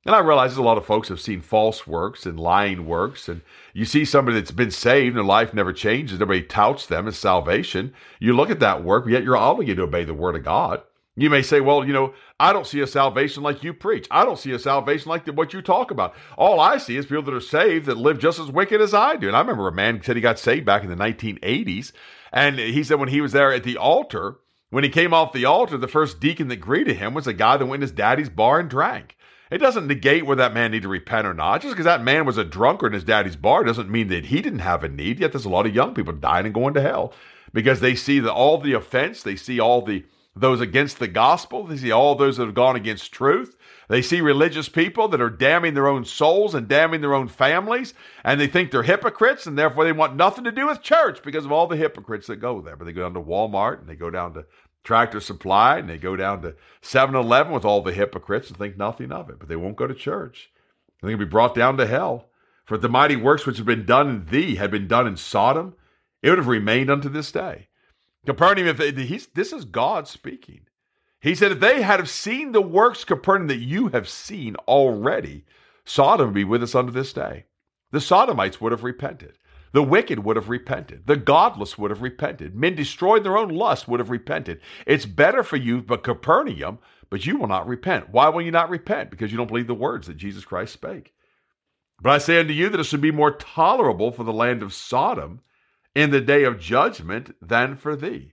And 0.05 0.13
I 0.13 0.19
realize 0.19 0.55
a 0.55 0.61
lot 0.61 0.77
of 0.77 0.85
folks 0.85 1.09
have 1.09 1.19
seen 1.19 1.41
false 1.41 1.87
works 1.87 2.27
and 2.27 2.39
lying 2.39 2.85
works, 2.85 3.27
and 3.27 3.41
you 3.73 3.85
see 3.85 4.05
somebody 4.05 4.39
that's 4.39 4.51
been 4.51 4.69
saved 4.69 5.17
and 5.17 5.27
life 5.27 5.51
never 5.51 5.73
changes. 5.73 6.21
Everybody 6.21 6.43
touts 6.43 6.85
them 6.85 7.07
as 7.07 7.17
salvation. 7.17 7.91
You 8.19 8.33
look 8.33 8.51
at 8.51 8.59
that 8.59 8.83
work, 8.83 9.07
yet 9.07 9.23
you're 9.23 9.35
obligated 9.35 9.77
to 9.77 9.83
obey 9.83 10.03
the 10.03 10.13
word 10.13 10.35
of 10.35 10.43
God. 10.43 10.83
You 11.17 11.29
may 11.29 11.41
say, 11.41 11.59
well, 11.59 11.85
you 11.85 11.93
know, 11.93 12.13
I 12.39 12.53
don't 12.53 12.67
see 12.67 12.81
a 12.81 12.87
salvation 12.87 13.41
like 13.41 13.63
you 13.63 13.73
preach. 13.73 14.05
I 14.11 14.25
don't 14.25 14.37
see 14.37 14.51
a 14.51 14.59
salvation 14.59 15.09
like 15.09 15.25
what 15.27 15.53
you 15.53 15.61
talk 15.61 15.89
about. 15.89 16.13
All 16.37 16.59
I 16.59 16.77
see 16.77 16.97
is 16.97 17.05
people 17.05 17.23
that 17.23 17.33
are 17.33 17.39
saved 17.39 17.85
that 17.85 17.97
live 17.97 18.19
just 18.19 18.37
as 18.37 18.51
wicked 18.51 18.81
as 18.81 18.93
I 18.93 19.15
do. 19.15 19.27
And 19.27 19.35
I 19.35 19.39
remember 19.39 19.67
a 19.67 19.71
man 19.71 20.03
said 20.03 20.17
he 20.17 20.21
got 20.21 20.37
saved 20.37 20.65
back 20.65 20.83
in 20.83 20.89
the 20.89 20.95
1980s. 20.95 21.93
And 22.33 22.59
he 22.59 22.83
said 22.83 22.99
when 22.99 23.09
he 23.09 23.21
was 23.21 23.31
there 23.31 23.53
at 23.53 23.63
the 23.63 23.77
altar, 23.77 24.39
when 24.69 24.83
he 24.83 24.89
came 24.89 25.13
off 25.13 25.31
the 25.31 25.45
altar, 25.45 25.77
the 25.77 25.87
first 25.87 26.19
deacon 26.19 26.49
that 26.49 26.57
greeted 26.57 26.97
him 26.97 27.13
was 27.13 27.27
a 27.27 27.33
guy 27.33 27.55
that 27.55 27.65
went 27.65 27.79
to 27.79 27.85
his 27.85 27.91
daddy's 27.93 28.29
bar 28.29 28.59
and 28.59 28.69
drank. 28.69 29.15
It 29.51 29.59
doesn't 29.59 29.87
negate 29.87 30.25
whether 30.25 30.41
that 30.41 30.53
man 30.53 30.71
need 30.71 30.81
to 30.81 30.87
repent 30.87 31.27
or 31.27 31.33
not. 31.33 31.61
Just 31.61 31.73
because 31.73 31.85
that 31.85 32.03
man 32.03 32.25
was 32.25 32.37
a 32.37 32.43
drunkard 32.43 32.87
in 32.87 32.93
his 32.93 33.03
daddy's 33.03 33.35
bar 33.35 33.63
doesn't 33.63 33.89
mean 33.91 34.07
that 34.07 34.25
he 34.25 34.41
didn't 34.41 34.59
have 34.59 34.83
a 34.83 34.89
need. 34.89 35.19
Yet 35.19 35.31
there's 35.31 35.45
a 35.45 35.49
lot 35.49 35.65
of 35.65 35.75
young 35.75 35.93
people 35.93 36.13
dying 36.13 36.45
and 36.45 36.53
going 36.53 36.73
to 36.73 36.81
hell 36.81 37.13
because 37.53 37.79
they 37.79 37.95
see 37.95 38.19
the, 38.19 38.33
all 38.33 38.57
the 38.57 38.73
offense, 38.73 39.23
they 39.23 39.35
see 39.35 39.59
all 39.59 39.81
the 39.81 40.03
those 40.37 40.59
against 40.59 40.99
the 40.99 41.07
gospel, 41.07 41.65
they 41.65 41.77
see 41.77 41.91
all 41.91 42.13
those 42.13 42.35
that 42.37 42.45
have 42.45 42.53
gone 42.53 42.75
against 42.75 43.13
truth. 43.13 43.55
They 43.87 44.01
see 44.01 44.19
religious 44.19 44.67
people 44.67 45.07
that 45.07 45.21
are 45.21 45.29
damning 45.29 45.75
their 45.75 45.87
own 45.87 46.03
souls 46.03 46.53
and 46.53 46.67
damning 46.67 46.99
their 46.99 47.13
own 47.13 47.29
families, 47.29 47.93
and 48.23 48.41
they 48.41 48.47
think 48.47 48.69
they're 48.69 48.83
hypocrites, 48.83 49.47
and 49.47 49.57
therefore 49.57 49.85
they 49.85 49.93
want 49.93 50.17
nothing 50.17 50.43
to 50.43 50.51
do 50.51 50.67
with 50.67 50.81
church 50.81 51.23
because 51.23 51.45
of 51.45 51.53
all 51.53 51.67
the 51.67 51.77
hypocrites 51.77 52.27
that 52.27 52.37
go 52.37 52.59
there. 52.59 52.75
But 52.75 52.83
they 52.83 52.91
go 52.91 53.03
down 53.03 53.13
to 53.13 53.21
Walmart 53.21 53.79
and 53.79 53.87
they 53.87 53.95
go 53.95 54.09
down 54.09 54.33
to 54.33 54.45
Tractor 54.85 55.19
Supply 55.19 55.79
and 55.79 55.89
they 55.89 55.97
go 55.97 56.15
down 56.15 56.41
to 56.43 56.55
7 56.81 57.13
Eleven 57.13 57.51
with 57.51 57.65
all 57.65 57.81
the 57.81 57.91
hypocrites 57.91 58.47
and 58.47 58.57
think 58.57 58.77
nothing 58.77 59.11
of 59.11 59.29
it, 59.29 59.39
but 59.39 59.49
they 59.49 59.55
won't 59.57 59.75
go 59.75 59.87
to 59.87 59.93
church. 59.93 60.51
They're 61.01 61.09
going 61.09 61.19
to 61.19 61.25
be 61.25 61.29
brought 61.29 61.55
down 61.55 61.75
to 61.77 61.87
hell. 61.87 62.29
For 62.63 62.77
the 62.77 62.87
mighty 62.87 63.15
works 63.15 63.45
which 63.45 63.57
have 63.57 63.65
been 63.65 63.85
done 63.85 64.09
in 64.09 64.25
thee 64.25 64.55
had 64.55 64.71
been 64.71 64.87
done 64.87 65.05
in 65.07 65.17
Sodom, 65.17 65.75
it 66.23 66.29
would 66.29 66.37
have 66.37 66.47
remained 66.47 66.89
unto 66.89 67.09
this 67.09 67.31
day. 67.31 67.67
Capernaum, 68.25 68.67
if 68.67 68.77
they, 68.77 68.91
he's, 68.91 69.27
this 69.27 69.51
is 69.51 69.65
God 69.65 70.07
speaking. 70.07 70.61
He 71.19 71.35
said, 71.35 71.51
if 71.51 71.59
they 71.59 71.81
had 71.81 71.99
have 71.99 72.09
seen 72.09 72.51
the 72.51 72.61
works, 72.61 73.03
Capernaum, 73.03 73.47
that 73.47 73.57
you 73.57 73.89
have 73.89 74.07
seen 74.07 74.55
already, 74.67 75.45
Sodom 75.83 76.27
would 76.27 76.35
be 76.35 76.43
with 76.43 76.63
us 76.63 76.75
unto 76.75 76.91
this 76.91 77.13
day. 77.13 77.45
The 77.91 78.01
Sodomites 78.01 78.59
would 78.61 78.71
have 78.71 78.83
repented. 78.83 79.37
The 79.75 79.83
wicked 79.83 80.19
would 80.19 80.37
have 80.37 80.47
repented. 80.47 81.05
The 81.05 81.17
godless 81.17 81.77
would 81.77 81.91
have 81.91 82.01
repented. 82.01 82.55
Men 82.55 82.75
destroyed 82.75 83.25
their 83.25 83.37
own 83.37 83.49
lust 83.49 83.89
would 83.89 83.99
have 83.99 84.09
repented. 84.09 84.61
It's 84.87 85.05
better 85.05 85.43
for 85.43 85.57
you, 85.57 85.81
but 85.81 86.01
Capernaum, 86.01 86.79
but 87.09 87.25
you 87.25 87.35
will 87.35 87.47
not 87.47 87.67
repent. 87.67 88.09
Why 88.09 88.29
will 88.29 88.41
you 88.41 88.51
not 88.51 88.69
repent? 88.69 89.11
Because 89.11 89.31
you 89.31 89.37
don't 89.37 89.49
believe 89.49 89.67
the 89.67 89.75
words 89.75 90.07
that 90.07 90.15
Jesus 90.15 90.45
Christ 90.45 90.71
spake. 90.71 91.13
But 92.01 92.11
I 92.11 92.19
say 92.19 92.39
unto 92.39 92.53
you 92.53 92.69
that 92.69 92.79
it 92.79 92.85
should 92.85 93.01
be 93.01 93.11
more 93.11 93.31
tolerable 93.35 94.13
for 94.13 94.23
the 94.23 94.31
land 94.31 94.63
of 94.63 94.73
Sodom 94.73 95.41
in 95.93 96.09
the 96.09 96.21
day 96.21 96.45
of 96.45 96.57
judgment 96.57 97.35
than 97.41 97.75
for 97.75 97.97
thee. 97.97 98.31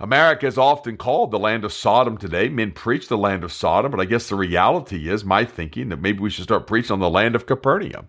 America 0.00 0.44
is 0.44 0.58
often 0.58 0.96
called 0.96 1.30
the 1.30 1.38
land 1.38 1.64
of 1.64 1.72
Sodom 1.72 2.18
today. 2.18 2.48
Men 2.48 2.72
preach 2.72 3.06
the 3.06 3.16
land 3.16 3.44
of 3.44 3.52
Sodom, 3.52 3.92
but 3.92 4.00
I 4.00 4.06
guess 4.06 4.28
the 4.28 4.34
reality 4.34 5.08
is 5.08 5.24
my 5.24 5.44
thinking 5.44 5.90
that 5.90 6.02
maybe 6.02 6.18
we 6.18 6.30
should 6.30 6.42
start 6.42 6.66
preaching 6.66 6.94
on 6.94 6.98
the 6.98 7.08
land 7.08 7.36
of 7.36 7.46
Capernaum 7.46 8.08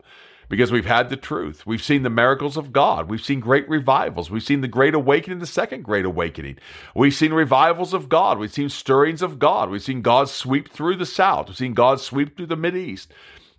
because 0.50 0.72
we've 0.72 0.86
had 0.86 1.10
the 1.10 1.18
truth. 1.18 1.66
We've 1.66 1.84
seen 1.84 2.04
the 2.04 2.10
miracles 2.10 2.58
of 2.58 2.72
God. 2.72 3.10
We've 3.10 3.24
seen 3.24 3.40
great 3.40 3.68
revivals. 3.70 4.30
We've 4.30 4.44
seen 4.44 4.62
the 4.62 4.68
great 4.68 4.94
awakening, 4.94 5.40
the 5.40 5.46
second 5.46 5.84
great 5.84 6.06
awakening. 6.06 6.58
We've 6.96 7.14
seen 7.14 7.34
revivals 7.34 7.94
of 7.94 8.10
God. 8.10 8.38
We've 8.38 8.54
seen 8.54 8.70
stirrings 8.70 9.22
of 9.22 9.40
God. 9.40 9.70
We've 9.70 9.82
seen 9.84 10.02
God 10.02 10.30
sweep 10.30 10.70
through 10.70 10.98
the 10.98 11.06
South. 11.06 11.48
We've 11.48 11.58
seen 11.58 11.74
God 11.74 12.00
sweep 12.00 12.36
through 12.36 12.48
the 12.48 12.58
Mideast. 12.58 13.08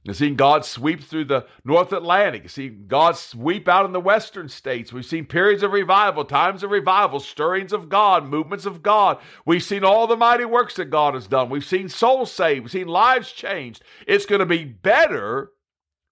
We've 0.07 0.17
seen 0.17 0.37
God 0.37 0.65
sweep 0.65 1.03
through 1.03 1.25
the 1.25 1.47
North 1.65 1.93
Atlantic. 1.93 2.43
We've 2.45 2.53
seen 2.53 2.85
God 2.87 3.17
sweep 3.17 3.67
out 3.69 3.87
in 3.87 3.93
the 3.93 4.01
Western 4.01 4.49
states. 4.49 4.93
We've 4.93 5.05
seen 5.05 5.27
periods 5.27 5.65
of 5.65 5.73
revival, 5.73 6.25
times 6.25 6.63
of 6.63 6.71
revival, 6.71 7.19
stirrings 7.19 7.73
of 7.73 7.89
God, 7.89 8.25
movements 8.25 8.67
of 8.67 8.85
God. 8.85 9.19
We've 9.45 9.63
seen 9.63 9.83
all 9.83 10.07
the 10.07 10.17
mighty 10.17 10.45
works 10.45 10.75
that 10.77 10.87
God 10.87 11.15
has 11.15 11.27
done. 11.27 11.51
We've 11.51 11.65
seen 11.65 11.89
souls 11.89 12.31
saved. 12.31 12.63
We've 12.63 12.71
seen 12.71 12.87
lives 12.87 13.33
changed. 13.33 13.83
It's 14.07 14.27
going 14.27 14.39
to 14.39 14.47
be 14.47 14.65
better 14.65 15.51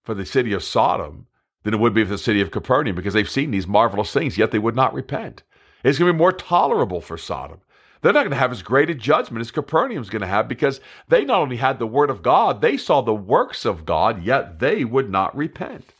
for 0.05 0.13
the 0.13 0.25
city 0.25 0.53
of 0.53 0.63
Sodom 0.63 1.27
than 1.63 1.73
it 1.73 1.79
would 1.79 1.93
be 1.93 2.03
for 2.03 2.11
the 2.11 2.17
city 2.17 2.39
of 2.39 2.51
Capernaum 2.51 2.95
because 2.95 3.13
they've 3.13 3.29
seen 3.29 3.51
these 3.51 3.67
marvelous 3.67 4.13
things, 4.13 4.37
yet 4.37 4.51
they 4.51 4.59
would 4.59 4.75
not 4.75 4.93
repent. 4.93 5.43
It's 5.83 5.99
going 5.99 6.09
to 6.09 6.13
be 6.13 6.17
more 6.17 6.31
tolerable 6.31 7.01
for 7.01 7.17
Sodom. 7.17 7.59
They're 8.01 8.13
not 8.13 8.21
going 8.21 8.31
to 8.31 8.37
have 8.37 8.51
as 8.51 8.61
great 8.61 8.91
a 8.91 8.95
judgment 8.95 9.41
as 9.41 9.49
Capernaum's 9.49 10.11
going 10.11 10.21
to 10.21 10.27
have 10.27 10.47
because 10.47 10.79
they 11.07 11.25
not 11.25 11.41
only 11.41 11.57
had 11.57 11.79
the 11.79 11.87
word 11.87 12.11
of 12.11 12.21
God, 12.21 12.61
they 12.61 12.77
saw 12.77 13.01
the 13.01 13.15
works 13.15 13.65
of 13.65 13.83
God, 13.83 14.23
yet 14.23 14.59
they 14.59 14.85
would 14.85 15.09
not 15.09 15.35
repent. 15.35 15.93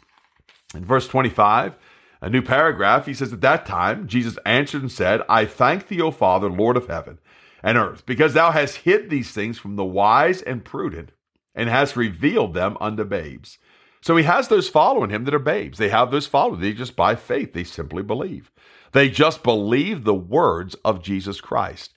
In 0.76 0.86
verse 0.86 1.08
25, 1.08 1.76
a 2.22 2.30
new 2.30 2.44
paragraph, 2.44 3.08
he 3.08 3.14
says, 3.16 3.34
At 3.34 3.42
that 3.42 3.66
time, 3.66 4.08
Jesus 4.08 4.38
answered 4.46 4.82
and 4.82 4.92
said, 4.92 5.22
I 5.28 5.46
thank 5.46 5.88
thee, 5.88 6.02
O 6.02 6.12
Father, 6.12 6.50
Lord 6.50 6.78
of 6.78 6.88
heaven 6.88 7.18
and 7.64 7.78
earth, 7.78 8.06
because 8.06 8.34
thou 8.34 8.52
hast 8.52 8.78
hid 8.78 9.10
these 9.10 9.32
things 9.32 9.58
from 9.58 9.76
the 9.76 9.86
wise 9.86 10.44
and 10.44 10.64
prudent 10.64 11.12
and 11.56 11.70
hast 11.70 11.96
revealed 11.96 12.54
them 12.54 12.78
unto 12.80 13.04
babes. 13.04 13.58
So 14.06 14.16
he 14.18 14.24
has 14.26 14.50
those 14.50 14.70
following 14.70 15.10
him 15.10 15.24
that 15.24 15.34
are 15.34 15.40
babes. 15.40 15.80
They 15.80 15.90
have 15.90 16.12
those 16.12 16.28
following. 16.28 16.62
They 16.62 16.74
just 16.74 16.96
by 16.96 17.16
faith, 17.16 17.54
they 17.54 17.64
simply 17.64 18.04
believe. 18.04 18.52
They 18.92 19.10
just 19.10 19.42
believe 19.42 20.04
the 20.04 20.14
words 20.14 20.76
of 20.86 21.02
Jesus 21.02 21.42
Christ. 21.42 21.92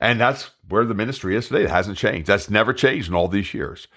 And 0.00 0.20
that's 0.20 0.50
where 0.68 0.84
the 0.84 0.94
ministry 0.94 1.34
is 1.34 1.48
today. 1.48 1.64
It 1.64 1.70
hasn't 1.70 1.98
changed. 1.98 2.28
That's 2.28 2.48
never 2.48 2.72
changed 2.72 3.08
in 3.08 3.16
all 3.16 3.26
these 3.26 3.54
years. 3.54 3.88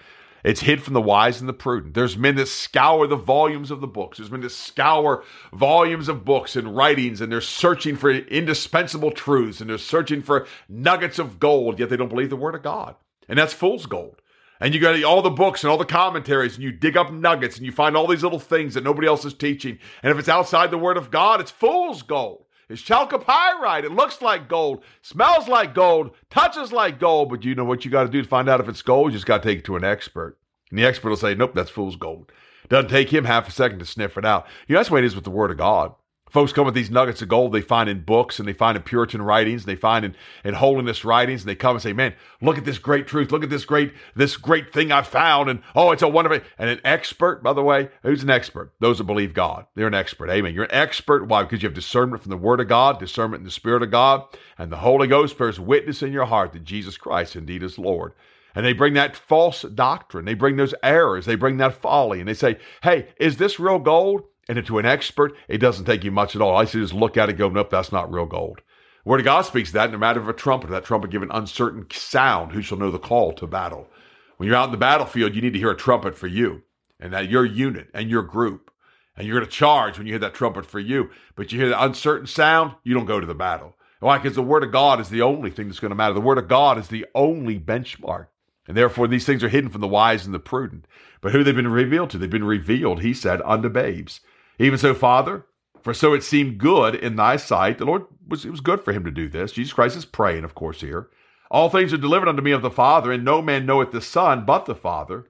It's 0.42 0.62
hid 0.62 0.82
from 0.82 0.94
the 0.94 1.00
wise 1.00 1.38
and 1.38 1.48
the 1.48 1.52
prudent. 1.52 1.94
There's 1.94 2.18
men 2.18 2.34
that 2.34 2.48
scour 2.48 3.06
the 3.06 3.14
volumes 3.14 3.70
of 3.70 3.80
the 3.80 3.86
books. 3.86 4.18
There's 4.18 4.32
men 4.32 4.40
that 4.40 4.50
scour 4.50 5.22
volumes 5.52 6.08
of 6.08 6.24
books 6.24 6.56
and 6.56 6.76
writings, 6.76 7.20
and 7.20 7.30
they're 7.30 7.40
searching 7.40 7.94
for 7.94 8.10
indispensable 8.10 9.12
truths 9.12 9.60
and 9.60 9.70
they're 9.70 9.78
searching 9.78 10.20
for 10.20 10.48
nuggets 10.68 11.20
of 11.20 11.38
gold, 11.38 11.78
yet 11.78 11.90
they 11.90 11.96
don't 11.96 12.08
believe 12.08 12.30
the 12.30 12.34
word 12.34 12.56
of 12.56 12.64
God. 12.64 12.96
And 13.28 13.38
that's 13.38 13.52
fool's 13.52 13.86
gold. 13.86 14.20
And 14.62 14.72
you 14.72 14.80
got 14.80 15.02
all 15.02 15.22
the 15.22 15.30
books 15.30 15.64
and 15.64 15.72
all 15.72 15.76
the 15.76 15.84
commentaries, 15.84 16.54
and 16.54 16.62
you 16.62 16.70
dig 16.70 16.96
up 16.96 17.12
nuggets 17.12 17.56
and 17.56 17.66
you 17.66 17.72
find 17.72 17.96
all 17.96 18.06
these 18.06 18.22
little 18.22 18.38
things 18.38 18.74
that 18.74 18.84
nobody 18.84 19.08
else 19.08 19.24
is 19.24 19.34
teaching. 19.34 19.80
And 20.04 20.12
if 20.12 20.18
it's 20.20 20.28
outside 20.28 20.70
the 20.70 20.78
word 20.78 20.96
of 20.96 21.10
God, 21.10 21.40
it's 21.40 21.50
fool's 21.50 22.02
gold. 22.02 22.44
It's 22.68 22.80
chalcopyrite. 22.80 23.82
It 23.82 23.90
looks 23.90 24.22
like 24.22 24.48
gold, 24.48 24.84
smells 25.02 25.48
like 25.48 25.74
gold, 25.74 26.12
touches 26.30 26.70
like 26.70 27.00
gold. 27.00 27.28
But 27.28 27.44
you 27.44 27.56
know 27.56 27.64
what 27.64 27.84
you 27.84 27.90
got 27.90 28.04
to 28.04 28.08
do 28.08 28.22
to 28.22 28.28
find 28.28 28.48
out 28.48 28.60
if 28.60 28.68
it's 28.68 28.82
gold? 28.82 29.10
You 29.10 29.18
just 29.18 29.26
got 29.26 29.42
to 29.42 29.48
take 29.48 29.58
it 29.58 29.64
to 29.64 29.74
an 29.74 29.82
expert. 29.82 30.38
And 30.70 30.78
the 30.78 30.84
expert 30.84 31.08
will 31.10 31.16
say, 31.16 31.34
nope, 31.34 31.56
that's 31.56 31.68
fool's 31.68 31.96
gold. 31.96 32.30
Doesn't 32.68 32.88
take 32.88 33.12
him 33.12 33.24
half 33.24 33.48
a 33.48 33.50
second 33.50 33.80
to 33.80 33.84
sniff 33.84 34.16
it 34.16 34.24
out. 34.24 34.46
You 34.68 34.74
know, 34.74 34.78
that's 34.78 34.90
the 34.90 34.94
way 34.94 35.00
it 35.00 35.06
is 35.06 35.16
with 35.16 35.24
the 35.24 35.30
Word 35.30 35.50
of 35.50 35.58
God. 35.58 35.92
Folks 36.32 36.50
come 36.50 36.64
with 36.64 36.74
these 36.74 36.90
nuggets 36.90 37.20
of 37.20 37.28
gold 37.28 37.52
they 37.52 37.60
find 37.60 37.90
in 37.90 38.04
books 38.04 38.38
and 38.38 38.48
they 38.48 38.54
find 38.54 38.74
in 38.74 38.82
Puritan 38.82 39.20
writings 39.20 39.64
and 39.64 39.68
they 39.68 39.78
find 39.78 40.02
in, 40.02 40.16
in 40.44 40.54
holiness 40.54 41.04
writings 41.04 41.42
and 41.42 41.48
they 41.50 41.54
come 41.54 41.76
and 41.76 41.82
say, 41.82 41.92
man, 41.92 42.14
look 42.40 42.56
at 42.56 42.64
this 42.64 42.78
great 42.78 43.06
truth. 43.06 43.30
Look 43.30 43.44
at 43.44 43.50
this 43.50 43.66
great, 43.66 43.92
this 44.16 44.38
great 44.38 44.72
thing 44.72 44.90
I 44.90 45.02
found. 45.02 45.50
And 45.50 45.60
oh, 45.76 45.90
it's 45.90 46.00
a 46.00 46.08
wonderful, 46.08 46.40
and 46.56 46.70
an 46.70 46.80
expert, 46.84 47.42
by 47.42 47.52
the 47.52 47.62
way, 47.62 47.90
who's 48.02 48.22
an 48.22 48.30
expert? 48.30 48.72
Those 48.80 48.96
that 48.96 49.04
believe 49.04 49.34
God. 49.34 49.66
They're 49.74 49.86
an 49.86 49.92
expert. 49.92 50.30
Amen. 50.30 50.54
You're 50.54 50.64
an 50.64 50.72
expert. 50.72 51.28
Why? 51.28 51.42
Because 51.42 51.62
you 51.62 51.68
have 51.68 51.74
discernment 51.74 52.22
from 52.22 52.30
the 52.30 52.38
word 52.38 52.60
of 52.60 52.68
God, 52.68 52.98
discernment 52.98 53.40
in 53.40 53.44
the 53.44 53.50
spirit 53.50 53.82
of 53.82 53.90
God, 53.90 54.24
and 54.56 54.72
the 54.72 54.78
Holy 54.78 55.08
Ghost 55.08 55.36
bears 55.36 55.60
witness 55.60 56.02
in 56.02 56.14
your 56.14 56.24
heart 56.24 56.54
that 56.54 56.64
Jesus 56.64 56.96
Christ 56.96 57.36
indeed 57.36 57.62
is 57.62 57.78
Lord. 57.78 58.14
And 58.54 58.64
they 58.64 58.72
bring 58.72 58.94
that 58.94 59.16
false 59.16 59.62
doctrine. 59.62 60.24
They 60.24 60.32
bring 60.32 60.56
those 60.56 60.74
errors. 60.82 61.26
They 61.26 61.34
bring 61.34 61.58
that 61.58 61.74
folly. 61.74 62.20
And 62.20 62.28
they 62.28 62.34
say, 62.34 62.58
hey, 62.82 63.08
is 63.18 63.36
this 63.36 63.60
real 63.60 63.78
gold? 63.78 64.22
And 64.48 64.64
to 64.66 64.78
an 64.78 64.86
expert, 64.86 65.34
it 65.48 65.58
doesn't 65.58 65.84
take 65.84 66.04
you 66.04 66.10
much 66.10 66.34
at 66.34 66.42
all. 66.42 66.56
I 66.56 66.64
see 66.64 66.80
just 66.80 66.92
look 66.92 67.16
at 67.16 67.28
it, 67.28 67.34
go, 67.34 67.48
nope, 67.48 67.70
that's 67.70 67.92
not 67.92 68.12
real 68.12 68.26
gold. 68.26 68.60
Word 69.04 69.20
of 69.20 69.24
God 69.24 69.42
speaks 69.42 69.72
that 69.72 69.92
in 69.92 69.98
matter 69.98 70.20
of 70.20 70.28
a 70.28 70.32
trumpet. 70.32 70.70
That 70.70 70.84
trumpet 70.84 71.10
give 71.10 71.22
an 71.22 71.30
uncertain 71.32 71.86
sound. 71.92 72.52
Who 72.52 72.62
shall 72.62 72.78
know 72.78 72.90
the 72.90 72.98
call 72.98 73.32
to 73.34 73.46
battle? 73.46 73.88
When 74.36 74.48
you're 74.48 74.56
out 74.56 74.66
in 74.66 74.72
the 74.72 74.78
battlefield, 74.78 75.34
you 75.34 75.42
need 75.42 75.52
to 75.52 75.58
hear 75.58 75.70
a 75.70 75.76
trumpet 75.76 76.16
for 76.16 76.26
you 76.26 76.62
and 77.00 77.12
that 77.12 77.28
your 77.28 77.44
unit 77.44 77.88
and 77.94 78.08
your 78.08 78.22
group. 78.22 78.70
And 79.16 79.26
you're 79.26 79.38
going 79.38 79.48
to 79.48 79.56
charge 79.56 79.98
when 79.98 80.06
you 80.06 80.14
hear 80.14 80.20
that 80.20 80.34
trumpet 80.34 80.64
for 80.64 80.80
you. 80.80 81.10
But 81.36 81.52
you 81.52 81.58
hear 81.58 81.68
the 81.68 81.82
uncertain 81.82 82.26
sound, 82.26 82.74
you 82.82 82.94
don't 82.94 83.04
go 83.04 83.20
to 83.20 83.26
the 83.26 83.34
battle. 83.34 83.76
Why? 84.00 84.18
Because 84.18 84.34
the 84.34 84.42
Word 84.42 84.64
of 84.64 84.72
God 84.72 85.00
is 85.00 85.10
the 85.10 85.22
only 85.22 85.50
thing 85.50 85.68
that's 85.68 85.78
going 85.78 85.90
to 85.90 85.96
matter. 85.96 86.14
The 86.14 86.20
Word 86.20 86.38
of 86.38 86.48
God 86.48 86.78
is 86.78 86.88
the 86.88 87.06
only 87.14 87.58
benchmark. 87.58 88.28
And 88.68 88.76
therefore, 88.76 89.08
these 89.08 89.26
things 89.26 89.42
are 89.42 89.48
hidden 89.48 89.70
from 89.70 89.80
the 89.80 89.88
wise 89.88 90.24
and 90.24 90.34
the 90.34 90.38
prudent. 90.38 90.86
But 91.20 91.32
who 91.32 91.42
they've 91.42 91.54
been 91.54 91.68
revealed 91.68 92.10
to? 92.10 92.18
They've 92.18 92.30
been 92.30 92.44
revealed, 92.44 93.02
he 93.02 93.12
said, 93.12 93.42
unto 93.44 93.68
babes. 93.68 94.20
Even 94.58 94.78
so, 94.78 94.94
Father, 94.94 95.46
for 95.82 95.92
so 95.92 96.14
it 96.14 96.22
seemed 96.22 96.58
good 96.58 96.94
in 96.94 97.16
thy 97.16 97.36
sight. 97.36 97.78
The 97.78 97.84
Lord 97.84 98.04
was, 98.28 98.44
it 98.44 98.50
was 98.50 98.60
good 98.60 98.84
for 98.84 98.92
him 98.92 99.04
to 99.04 99.10
do 99.10 99.28
this. 99.28 99.52
Jesus 99.52 99.72
Christ 99.72 99.96
is 99.96 100.04
praying, 100.04 100.44
of 100.44 100.54
course, 100.54 100.80
here. 100.80 101.08
All 101.50 101.68
things 101.68 101.92
are 101.92 101.98
delivered 101.98 102.28
unto 102.28 102.42
me 102.42 102.52
of 102.52 102.62
the 102.62 102.70
Father, 102.70 103.12
and 103.12 103.24
no 103.24 103.42
man 103.42 103.66
knoweth 103.66 103.90
the 103.90 104.00
Son 104.00 104.44
but 104.44 104.64
the 104.64 104.74
Father. 104.74 105.26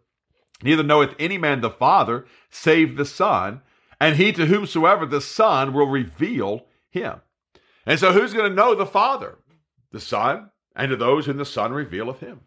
Neither 0.62 0.82
knoweth 0.82 1.14
any 1.18 1.38
man 1.38 1.60
the 1.60 1.70
Father 1.70 2.26
save 2.50 2.96
the 2.96 3.04
Son, 3.04 3.62
and 3.98 4.16
he 4.16 4.30
to 4.32 4.46
whomsoever 4.46 5.06
the 5.06 5.20
Son 5.20 5.72
will 5.72 5.86
reveal 5.86 6.66
him. 6.90 7.20
And 7.84 7.98
so, 7.98 8.12
who's 8.12 8.34
going 8.34 8.48
to 8.48 8.54
know 8.54 8.74
the 8.74 8.86
Father? 8.86 9.38
The 9.90 10.00
Son, 10.00 10.50
and 10.76 10.90
to 10.90 10.96
those 10.96 11.26
whom 11.26 11.38
the 11.38 11.44
Son 11.44 11.72
revealeth 11.72 12.20
him. 12.20 12.42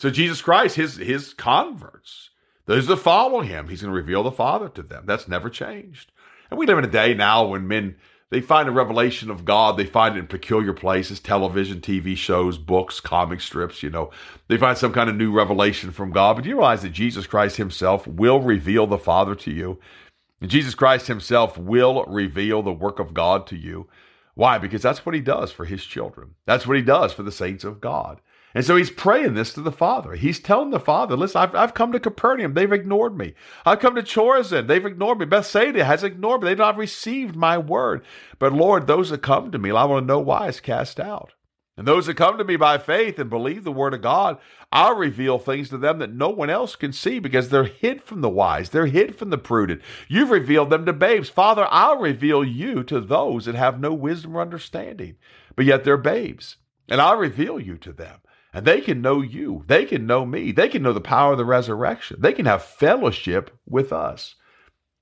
So, 0.00 0.08
Jesus 0.08 0.40
Christ, 0.40 0.76
his, 0.76 0.96
his 0.96 1.34
converts, 1.34 2.30
those 2.64 2.86
that 2.86 2.96
follow 2.96 3.42
him, 3.42 3.68
he's 3.68 3.82
going 3.82 3.92
to 3.92 3.94
reveal 3.94 4.22
the 4.22 4.32
Father 4.32 4.70
to 4.70 4.82
them. 4.82 5.04
That's 5.04 5.28
never 5.28 5.50
changed. 5.50 6.10
And 6.50 6.58
we 6.58 6.64
live 6.64 6.78
in 6.78 6.86
a 6.86 6.90
day 6.90 7.12
now 7.12 7.44
when 7.48 7.68
men 7.68 7.96
they 8.30 8.40
find 8.40 8.66
a 8.66 8.72
revelation 8.72 9.28
of 9.28 9.44
God. 9.44 9.76
They 9.76 9.84
find 9.84 10.16
it 10.16 10.20
in 10.20 10.26
peculiar 10.26 10.72
places, 10.72 11.20
television, 11.20 11.82
TV 11.82 12.16
shows, 12.16 12.56
books, 12.56 12.98
comic 12.98 13.42
strips, 13.42 13.82
you 13.82 13.90
know. 13.90 14.10
They 14.48 14.56
find 14.56 14.78
some 14.78 14.94
kind 14.94 15.10
of 15.10 15.16
new 15.16 15.32
revelation 15.32 15.90
from 15.90 16.12
God. 16.12 16.36
But 16.36 16.44
do 16.44 16.48
you 16.48 16.56
realize 16.56 16.80
that 16.80 16.94
Jesus 16.94 17.26
Christ 17.26 17.58
himself 17.58 18.06
will 18.06 18.40
reveal 18.40 18.86
the 18.86 18.96
Father 18.96 19.34
to 19.34 19.50
you. 19.50 19.78
And 20.40 20.50
Jesus 20.50 20.74
Christ 20.74 21.08
himself 21.08 21.58
will 21.58 22.06
reveal 22.06 22.62
the 22.62 22.72
work 22.72 23.00
of 23.00 23.12
God 23.12 23.46
to 23.48 23.56
you. 23.56 23.86
Why? 24.34 24.56
Because 24.56 24.80
that's 24.80 25.04
what 25.04 25.14
he 25.14 25.20
does 25.20 25.52
for 25.52 25.66
his 25.66 25.84
children. 25.84 26.36
That's 26.46 26.66
what 26.66 26.78
he 26.78 26.82
does 26.82 27.12
for 27.12 27.22
the 27.22 27.30
saints 27.30 27.64
of 27.64 27.82
God. 27.82 28.22
And 28.54 28.64
so 28.64 28.76
he's 28.76 28.90
praying 28.90 29.34
this 29.34 29.52
to 29.54 29.60
the 29.60 29.70
Father. 29.70 30.14
He's 30.14 30.40
telling 30.40 30.70
the 30.70 30.80
Father, 30.80 31.16
listen, 31.16 31.40
I've, 31.40 31.54
I've 31.54 31.74
come 31.74 31.92
to 31.92 32.00
Capernaum. 32.00 32.54
They've 32.54 32.72
ignored 32.72 33.16
me. 33.16 33.34
I've 33.64 33.78
come 33.78 33.94
to 33.94 34.02
Chorazin. 34.02 34.66
They've 34.66 34.84
ignored 34.84 35.18
me. 35.18 35.26
Bethsaida 35.26 35.84
has 35.84 36.02
ignored 36.02 36.42
me. 36.42 36.48
They've 36.48 36.58
not 36.58 36.76
received 36.76 37.36
my 37.36 37.58
word. 37.58 38.04
But 38.38 38.52
Lord, 38.52 38.86
those 38.86 39.10
that 39.10 39.22
come 39.22 39.52
to 39.52 39.58
me, 39.58 39.70
I 39.70 39.84
want 39.84 40.02
to 40.02 40.12
know 40.12 40.18
why 40.18 40.48
it's 40.48 40.60
cast 40.60 40.98
out. 40.98 41.34
And 41.76 41.86
those 41.86 42.06
that 42.06 42.16
come 42.16 42.36
to 42.36 42.44
me 42.44 42.56
by 42.56 42.76
faith 42.76 43.18
and 43.18 43.30
believe 43.30 43.64
the 43.64 43.72
word 43.72 43.94
of 43.94 44.02
God, 44.02 44.38
I'll 44.72 44.96
reveal 44.96 45.38
things 45.38 45.70
to 45.70 45.78
them 45.78 45.98
that 46.00 46.12
no 46.12 46.28
one 46.28 46.50
else 46.50 46.76
can 46.76 46.92
see 46.92 47.20
because 47.20 47.48
they're 47.48 47.64
hid 47.64 48.02
from 48.02 48.20
the 48.20 48.28
wise. 48.28 48.70
They're 48.70 48.86
hid 48.86 49.16
from 49.16 49.30
the 49.30 49.38
prudent. 49.38 49.80
You've 50.08 50.30
revealed 50.30 50.70
them 50.70 50.84
to 50.86 50.92
babes. 50.92 51.30
Father, 51.30 51.66
I'll 51.70 51.96
reveal 51.96 52.44
you 52.44 52.82
to 52.84 53.00
those 53.00 53.46
that 53.46 53.54
have 53.54 53.80
no 53.80 53.94
wisdom 53.94 54.36
or 54.36 54.42
understanding, 54.42 55.16
but 55.56 55.64
yet 55.64 55.84
they're 55.84 55.96
babes. 55.96 56.56
And 56.88 57.00
I'll 57.00 57.16
reveal 57.16 57.58
you 57.58 57.78
to 57.78 57.92
them 57.92 58.18
and 58.52 58.66
they 58.66 58.80
can 58.80 59.00
know 59.00 59.20
you. 59.20 59.64
They 59.66 59.84
can 59.84 60.06
know 60.06 60.26
me. 60.26 60.52
They 60.52 60.68
can 60.68 60.82
know 60.82 60.92
the 60.92 61.00
power 61.00 61.32
of 61.32 61.38
the 61.38 61.44
resurrection. 61.44 62.16
They 62.20 62.32
can 62.32 62.46
have 62.46 62.62
fellowship 62.62 63.56
with 63.66 63.92
us. 63.92 64.34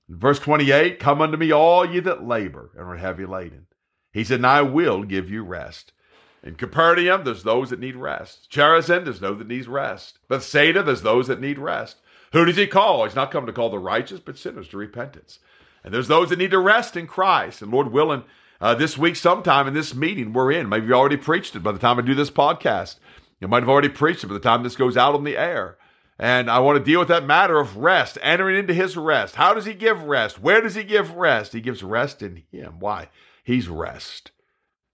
Verse 0.07 0.39
28 0.39 0.99
Come 0.99 1.21
unto 1.21 1.37
me, 1.37 1.51
all 1.51 1.85
ye 1.85 1.99
that 1.99 2.27
labor 2.27 2.71
and 2.75 2.87
are 2.87 2.97
heavy 2.97 3.25
laden. 3.25 3.67
He 4.11 4.23
said, 4.23 4.37
And 4.37 4.47
I 4.47 4.61
will 4.61 5.03
give 5.03 5.29
you 5.29 5.43
rest. 5.43 5.93
In 6.41 6.55
Capernaum, 6.55 7.23
there's 7.23 7.43
those 7.43 7.69
that 7.69 7.79
need 7.79 7.95
rest. 7.95 8.49
Chorazin, 8.51 9.03
there's 9.03 9.19
those 9.19 9.39
that 9.39 9.47
need 9.47 9.67
rest. 9.67 10.19
Bethsaida, 10.29 10.81
there's 10.83 11.01
those 11.01 11.27
that 11.27 11.41
need 11.41 11.59
rest. 11.59 11.97
Who 12.31 12.45
does 12.45 12.55
he 12.55 12.67
call? 12.67 13.03
He's 13.03 13.15
not 13.15 13.31
come 13.31 13.45
to 13.45 13.53
call 13.53 13.69
the 13.69 13.79
righteous, 13.79 14.19
but 14.19 14.37
sinners 14.37 14.69
to 14.69 14.77
repentance. 14.77 15.39
And 15.83 15.93
there's 15.93 16.07
those 16.07 16.29
that 16.29 16.39
need 16.39 16.51
to 16.51 16.59
rest 16.59 16.95
in 16.95 17.07
Christ. 17.07 17.61
And 17.61 17.71
Lord 17.71 17.91
willing, 17.91 18.23
uh, 18.61 18.75
this 18.75 18.97
week, 18.97 19.15
sometime 19.15 19.67
in 19.67 19.73
this 19.73 19.95
meeting 19.95 20.33
we're 20.33 20.51
in, 20.51 20.69
maybe 20.69 20.87
you 20.87 20.93
already 20.93 21.17
preached 21.17 21.55
it 21.55 21.63
by 21.63 21.71
the 21.71 21.79
time 21.79 21.97
I 21.97 22.01
do 22.01 22.15
this 22.15 22.31
podcast. 22.31 22.97
You 23.39 23.47
might 23.47 23.63
have 23.63 23.69
already 23.69 23.89
preached 23.89 24.23
it 24.23 24.27
by 24.27 24.33
the 24.33 24.39
time 24.39 24.63
this 24.63 24.75
goes 24.75 24.97
out 24.97 25.15
on 25.15 25.23
the 25.23 25.37
air. 25.37 25.77
And 26.17 26.51
I 26.51 26.59
want 26.59 26.77
to 26.77 26.83
deal 26.83 26.99
with 26.99 27.07
that 27.07 27.25
matter 27.25 27.59
of 27.59 27.77
rest, 27.77 28.17
entering 28.21 28.57
into 28.57 28.73
his 28.73 28.97
rest. 28.97 29.35
How 29.35 29.53
does 29.53 29.65
he 29.65 29.73
give 29.73 30.03
rest? 30.03 30.41
Where 30.41 30.59
does 30.59 30.75
he 30.75 30.83
give 30.83 31.11
rest? 31.11 31.53
He 31.53 31.61
gives 31.61 31.81
rest 31.81 32.21
in 32.21 32.43
him. 32.51 32.79
Why? 32.79 33.07
He's 33.43 33.69
rest. 33.69 34.31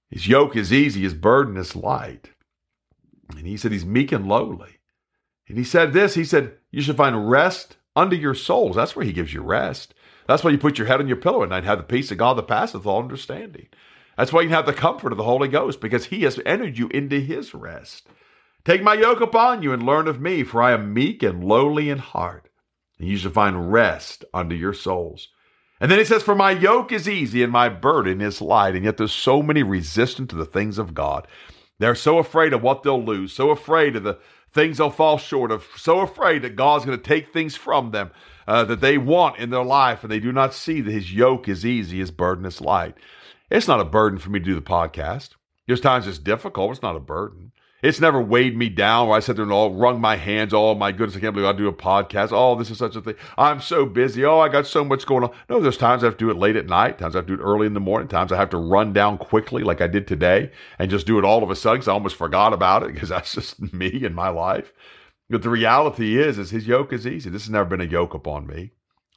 His 0.09 0.27
yoke 0.27 0.55
is 0.55 0.71
easy, 0.71 1.01
his 1.01 1.15
burden 1.15 1.57
is 1.57 1.75
light. 1.75 2.29
And 3.29 3.47
he 3.47 3.57
said 3.57 3.71
he's 3.71 3.85
meek 3.85 4.11
and 4.11 4.27
lowly. 4.27 4.77
And 5.47 5.57
he 5.57 5.63
said 5.63 5.93
this 5.93 6.13
He 6.13 6.23
said, 6.23 6.53
You 6.71 6.81
should 6.81 6.97
find 6.97 7.29
rest 7.29 7.77
under 7.95 8.15
your 8.15 8.35
souls. 8.35 8.75
That's 8.75 8.95
where 8.95 9.05
he 9.05 9.13
gives 9.13 9.33
you 9.33 9.41
rest. 9.41 9.95
That's 10.27 10.43
why 10.43 10.51
you 10.51 10.57
put 10.59 10.77
your 10.77 10.87
head 10.87 10.99
on 10.99 11.07
your 11.07 11.17
pillow 11.17 11.43
at 11.43 11.49
night 11.49 11.59
and 11.59 11.67
have 11.67 11.77
the 11.79 11.83
peace 11.83 12.11
of 12.11 12.17
God 12.17 12.37
that 12.37 12.47
passeth 12.47 12.85
all 12.85 13.01
understanding. 13.01 13.67
That's 14.17 14.31
why 14.31 14.41
you 14.41 14.49
have 14.49 14.65
the 14.65 14.73
comfort 14.73 15.11
of 15.11 15.17
the 15.17 15.23
Holy 15.23 15.47
Ghost 15.47 15.81
because 15.81 16.05
he 16.05 16.21
has 16.21 16.39
entered 16.45 16.77
you 16.77 16.87
into 16.89 17.19
his 17.19 17.53
rest. 17.53 18.07
Take 18.65 18.81
my 18.81 18.95
yoke 18.95 19.21
upon 19.21 19.61
you 19.61 19.71
and 19.71 19.83
learn 19.83 20.07
of 20.07 20.19
me, 20.19 20.43
for 20.43 20.61
I 20.61 20.71
am 20.71 20.93
meek 20.93 21.21
and 21.21 21.43
lowly 21.43 21.89
in 21.89 21.99
heart, 21.99 22.49
and 22.99 23.07
you 23.07 23.15
shall 23.15 23.31
find 23.31 23.71
rest 23.71 24.25
unto 24.33 24.55
your 24.55 24.73
souls. 24.73 25.29
And 25.79 25.91
then 25.91 25.99
he 25.99 26.05
says, 26.05 26.23
For 26.23 26.35
my 26.35 26.51
yoke 26.51 26.91
is 26.91 27.07
easy 27.07 27.43
and 27.43 27.51
my 27.51 27.69
burden 27.69 28.21
is 28.21 28.41
light. 28.41 28.75
And 28.75 28.85
yet 28.85 28.97
there's 28.97 29.11
so 29.11 29.43
many 29.43 29.61
resistant 29.61 30.29
to 30.29 30.35
the 30.35 30.45
things 30.45 30.77
of 30.77 30.93
God. 30.93 31.27
They're 31.77 31.95
so 31.95 32.17
afraid 32.17 32.53
of 32.53 32.63
what 32.63 32.83
they'll 32.83 33.03
lose, 33.03 33.33
so 33.33 33.49
afraid 33.49 33.95
of 33.95 34.03
the 34.03 34.17
things 34.53 34.77
they'll 34.77 34.89
fall 34.89 35.17
short 35.17 35.51
of, 35.51 35.67
so 35.75 35.99
afraid 35.99 36.41
that 36.41 36.55
God's 36.55 36.85
going 36.85 36.97
to 36.97 37.03
take 37.03 37.33
things 37.33 37.55
from 37.55 37.91
them 37.91 38.11
uh, 38.47 38.63
that 38.63 38.79
they 38.79 38.97
want 38.97 39.37
in 39.37 39.49
their 39.49 39.63
life, 39.63 40.01
and 40.01 40.11
they 40.11 40.19
do 40.19 40.31
not 40.31 40.53
see 40.53 40.79
that 40.79 40.91
his 40.91 41.13
yoke 41.13 41.49
is 41.49 41.65
easy, 41.65 41.99
his 41.99 42.11
burden 42.11 42.45
is 42.45 42.61
light. 42.61 42.95
It's 43.51 43.67
not 43.67 43.81
a 43.81 43.85
burden 43.85 44.17
for 44.17 44.29
me 44.29 44.39
to 44.39 44.45
do 44.45 44.55
the 44.55 44.61
podcast. 44.61 45.31
There's 45.67 45.81
times 45.81 46.07
it's 46.07 46.17
difficult, 46.17 46.71
it's 46.71 46.81
not 46.81 46.95
a 46.95 47.01
burden. 47.01 47.51
It's 47.81 47.99
never 47.99 48.21
weighed 48.21 48.57
me 48.57 48.69
down 48.69 49.07
where 49.07 49.17
I 49.17 49.19
sat 49.19 49.35
there 49.35 49.43
and 49.43 49.51
all 49.51 49.73
wrung 49.73 50.01
my 50.01 50.15
hands. 50.15 50.53
Oh 50.53 50.73
my 50.73 50.91
goodness, 50.91 51.15
I 51.15 51.19
can't 51.19 51.35
believe 51.35 51.49
I 51.49 51.53
do 51.53 51.67
a 51.67 51.73
podcast. 51.73 52.29
Oh, 52.31 52.55
this 52.55 52.71
is 52.71 52.77
such 52.77 52.95
a 52.95 53.01
thing. 53.01 53.15
I'm 53.37 53.61
so 53.61 53.85
busy. 53.85 54.25
Oh, 54.25 54.39
I 54.39 54.49
got 54.49 54.65
so 54.65 54.83
much 54.83 55.05
going 55.05 55.23
on. 55.23 55.31
No, 55.49 55.59
there's 55.59 55.77
times 55.77 56.03
I 56.03 56.07
have 56.07 56.17
to 56.17 56.25
do 56.25 56.31
it 56.31 56.37
late 56.37 56.55
at 56.55 56.67
night. 56.67 56.97
Times 56.97 57.15
I 57.15 57.19
have 57.19 57.27
to 57.27 57.35
do 57.35 57.41
it 57.41 57.45
early 57.45 57.67
in 57.67 57.73
the 57.73 57.79
morning. 57.79 58.07
Times 58.07 58.31
I 58.31 58.37
have 58.37 58.49
to 58.51 58.57
run 58.57 58.93
down 58.93 59.17
quickly 59.17 59.63
like 59.63 59.81
I 59.81 59.87
did 59.87 60.07
today 60.07 60.51
and 60.79 60.89
just 60.89 61.05
do 61.05 61.19
it 61.19 61.25
all 61.25 61.43
of 61.43 61.51
a 61.51 61.55
sudden 61.55 61.77
because 61.77 61.87
I 61.87 61.93
almost 61.93 62.15
forgot 62.15 62.53
about 62.53 62.83
it 62.83 62.93
because 62.93 63.09
that's 63.09 63.33
just 63.33 63.61
me 63.73 64.03
and 64.05 64.15
my 64.15 64.29
life. 64.29 64.71
But 65.29 65.41
the 65.41 65.49
reality 65.49 66.17
is, 66.17 66.37
is 66.37 66.51
his 66.51 66.67
yoke 66.67 66.93
is 66.93 67.05
easy. 67.05 67.29
This 67.29 67.43
has 67.43 67.51
never 67.51 67.69
been 67.69 67.81
a 67.81 67.91
yoke 67.91 68.13
upon 68.13 68.47
me. 68.47 68.71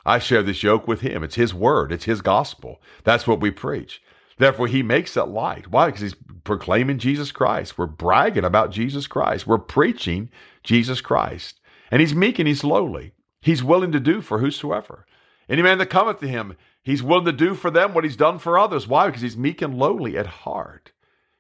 I 0.05 0.19
share 0.19 0.43
this 0.43 0.63
yoke 0.63 0.89
with 0.89 1.03
him. 1.03 1.23
It's 1.23 1.35
his 1.35 1.55
word, 1.55 1.93
it's 1.93 2.07
his 2.07 2.23
gospel. 2.23 2.81
That's 3.05 3.27
what 3.27 3.41
we 3.41 3.51
preach. 3.51 4.03
Therefore, 4.39 4.69
he 4.69 4.83
makes 4.83 5.17
it 5.17 5.25
light. 5.25 5.71
Why? 5.71 5.87
Because 5.87 6.01
he's 6.01 6.17
proclaiming 6.45 6.99
Jesus 6.99 7.33
Christ. 7.33 7.77
We're 7.77 7.87
bragging 7.87 8.45
about 8.45 8.71
Jesus 8.71 9.07
Christ. 9.07 9.47
We're 9.47 9.59
preaching 9.59 10.31
Jesus 10.63 11.01
Christ. 11.01 11.61
And 11.91 12.01
he's 12.01 12.15
meek 12.15 12.39
and 12.39 12.49
he's 12.49 12.65
lowly. 12.65 13.13
He's 13.41 13.63
willing 13.63 13.93
to 13.93 14.01
do 14.01 14.21
for 14.21 14.39
whosoever. 14.39 15.07
Any 15.49 15.63
man 15.63 15.79
that 15.79 15.87
cometh 15.87 16.21
to 16.21 16.29
him, 16.29 16.57
he's 16.83 17.03
willing 17.03 17.25
to 17.25 17.33
do 17.33 17.55
for 17.55 17.71
them 17.71 17.95
what 17.95 18.05
he's 18.05 18.17
done 18.17 18.39
for 18.39 18.59
others. 18.59 18.87
Why? 18.87 19.07
Because 19.07 19.23
he's 19.23 19.37
meek 19.37 19.63
and 19.63 19.79
lowly 19.79 20.17
at 20.17 20.27
heart. 20.27 20.93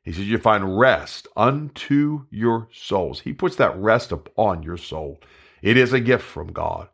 He 0.02 0.12
says, 0.12 0.28
You 0.28 0.38
find 0.38 0.78
rest 0.78 1.28
unto 1.37 2.26
your 2.31 2.69
souls. 2.73 3.21
He 3.21 3.33
puts 3.33 3.57
that 3.57 3.76
rest 3.76 4.11
upon 4.11 4.62
your 4.62 4.78
soul. 4.78 5.21
It 5.61 5.76
is 5.76 5.93
a 5.93 6.00
gift 6.00 6.25
from 6.25 6.52
God. 6.52 6.88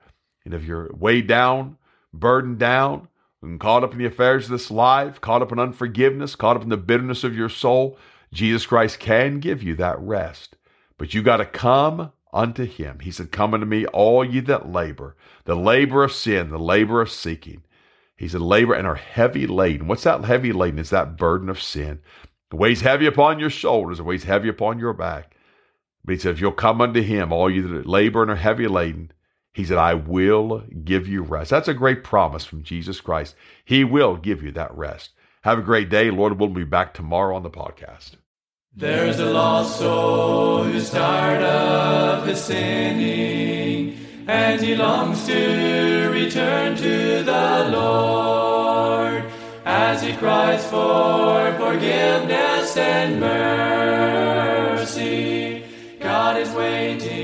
And 0.44 0.52
if 0.52 0.64
you're 0.64 0.90
weighed 0.92 1.28
down, 1.28 1.78
burdened 2.12 2.58
down, 2.58 3.08
and 3.44 3.60
caught 3.60 3.84
up 3.84 3.92
in 3.92 3.98
the 3.98 4.06
affairs 4.06 4.46
of 4.46 4.50
this 4.50 4.70
life, 4.70 5.20
caught 5.20 5.42
up 5.42 5.52
in 5.52 5.58
unforgiveness, 5.58 6.34
caught 6.34 6.56
up 6.56 6.62
in 6.62 6.68
the 6.68 6.76
bitterness 6.76 7.24
of 7.24 7.36
your 7.36 7.48
soul, 7.48 7.98
Jesus 8.32 8.66
Christ 8.66 8.98
can 8.98 9.38
give 9.38 9.62
you 9.62 9.76
that 9.76 9.98
rest. 10.00 10.56
But 10.98 11.14
you 11.14 11.22
got 11.22 11.36
to 11.38 11.46
come 11.46 12.12
unto 12.32 12.64
him. 12.64 12.98
He 12.98 13.10
said, 13.10 13.30
Come 13.30 13.54
unto 13.54 13.66
me, 13.66 13.86
all 13.86 14.24
ye 14.24 14.40
that 14.40 14.70
labor, 14.70 15.16
the 15.44 15.54
labor 15.54 16.02
of 16.02 16.12
sin, 16.12 16.50
the 16.50 16.58
labor 16.58 17.00
of 17.00 17.10
seeking. 17.10 17.62
He 18.16 18.28
said, 18.28 18.40
Labor 18.40 18.74
and 18.74 18.86
are 18.86 18.96
heavy 18.96 19.46
laden. 19.46 19.86
What's 19.86 20.04
that 20.04 20.24
heavy 20.24 20.52
laden? 20.52 20.78
It's 20.78 20.90
that 20.90 21.16
burden 21.16 21.48
of 21.48 21.62
sin. 21.62 22.00
It 22.52 22.56
weighs 22.56 22.82
heavy 22.82 23.06
upon 23.06 23.38
your 23.38 23.50
shoulders, 23.50 24.00
it 24.00 24.04
weighs 24.04 24.24
heavy 24.24 24.48
upon 24.48 24.78
your 24.78 24.92
back. 24.92 25.36
But 26.04 26.14
he 26.14 26.18
said, 26.18 26.32
If 26.34 26.40
you'll 26.40 26.52
come 26.52 26.80
unto 26.80 27.00
him, 27.00 27.32
all 27.32 27.48
you 27.48 27.66
that 27.68 27.86
labor 27.86 28.22
and 28.22 28.30
are 28.30 28.36
heavy 28.36 28.66
laden, 28.66 29.12
he 29.54 29.64
said, 29.64 29.78
I 29.78 29.94
will 29.94 30.64
give 30.84 31.06
you 31.06 31.22
rest. 31.22 31.50
That's 31.50 31.68
a 31.68 31.74
great 31.74 32.02
promise 32.02 32.44
from 32.44 32.64
Jesus 32.64 33.00
Christ. 33.00 33.36
He 33.64 33.84
will 33.84 34.16
give 34.16 34.42
you 34.42 34.50
that 34.52 34.76
rest. 34.76 35.10
Have 35.42 35.60
a 35.60 35.62
great 35.62 35.88
day. 35.88 36.10
Lord, 36.10 36.38
we'll 36.38 36.48
be 36.48 36.64
back 36.64 36.92
tomorrow 36.92 37.36
on 37.36 37.44
the 37.44 37.50
podcast. 37.50 38.16
There's 38.74 39.20
a 39.20 39.26
lost 39.26 39.78
soul 39.78 40.64
who's 40.64 40.90
tired 40.90 41.44
of 41.44 42.26
his 42.26 42.42
sinning, 42.42 43.96
and 44.26 44.60
he 44.60 44.74
longs 44.74 45.24
to 45.26 46.10
return 46.12 46.76
to 46.78 47.22
the 47.22 47.68
Lord 47.70 49.24
as 49.64 50.02
he 50.02 50.14
cries 50.14 50.64
for 50.68 51.52
forgiveness 51.56 52.76
and 52.76 53.20
mercy. 53.20 54.33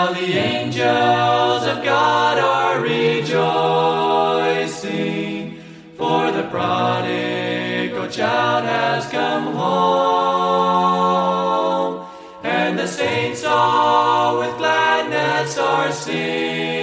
Now 0.00 0.12
the 0.14 0.32
angels 0.32 1.62
of 1.72 1.84
God 1.84 2.38
are 2.38 2.80
rejoicing 2.80 3.28
for 5.98 6.32
the 6.32 6.44
prodigal 6.44 8.08
child 8.08 8.64
has 8.64 9.06
come 9.08 9.54
home, 9.54 10.46
and 12.42 12.78
the 12.78 12.86
saints 12.86 13.44
all 13.44 14.38
with 14.38 14.56
gladness 14.56 15.58
are 15.58 15.92
singing. 15.92 16.79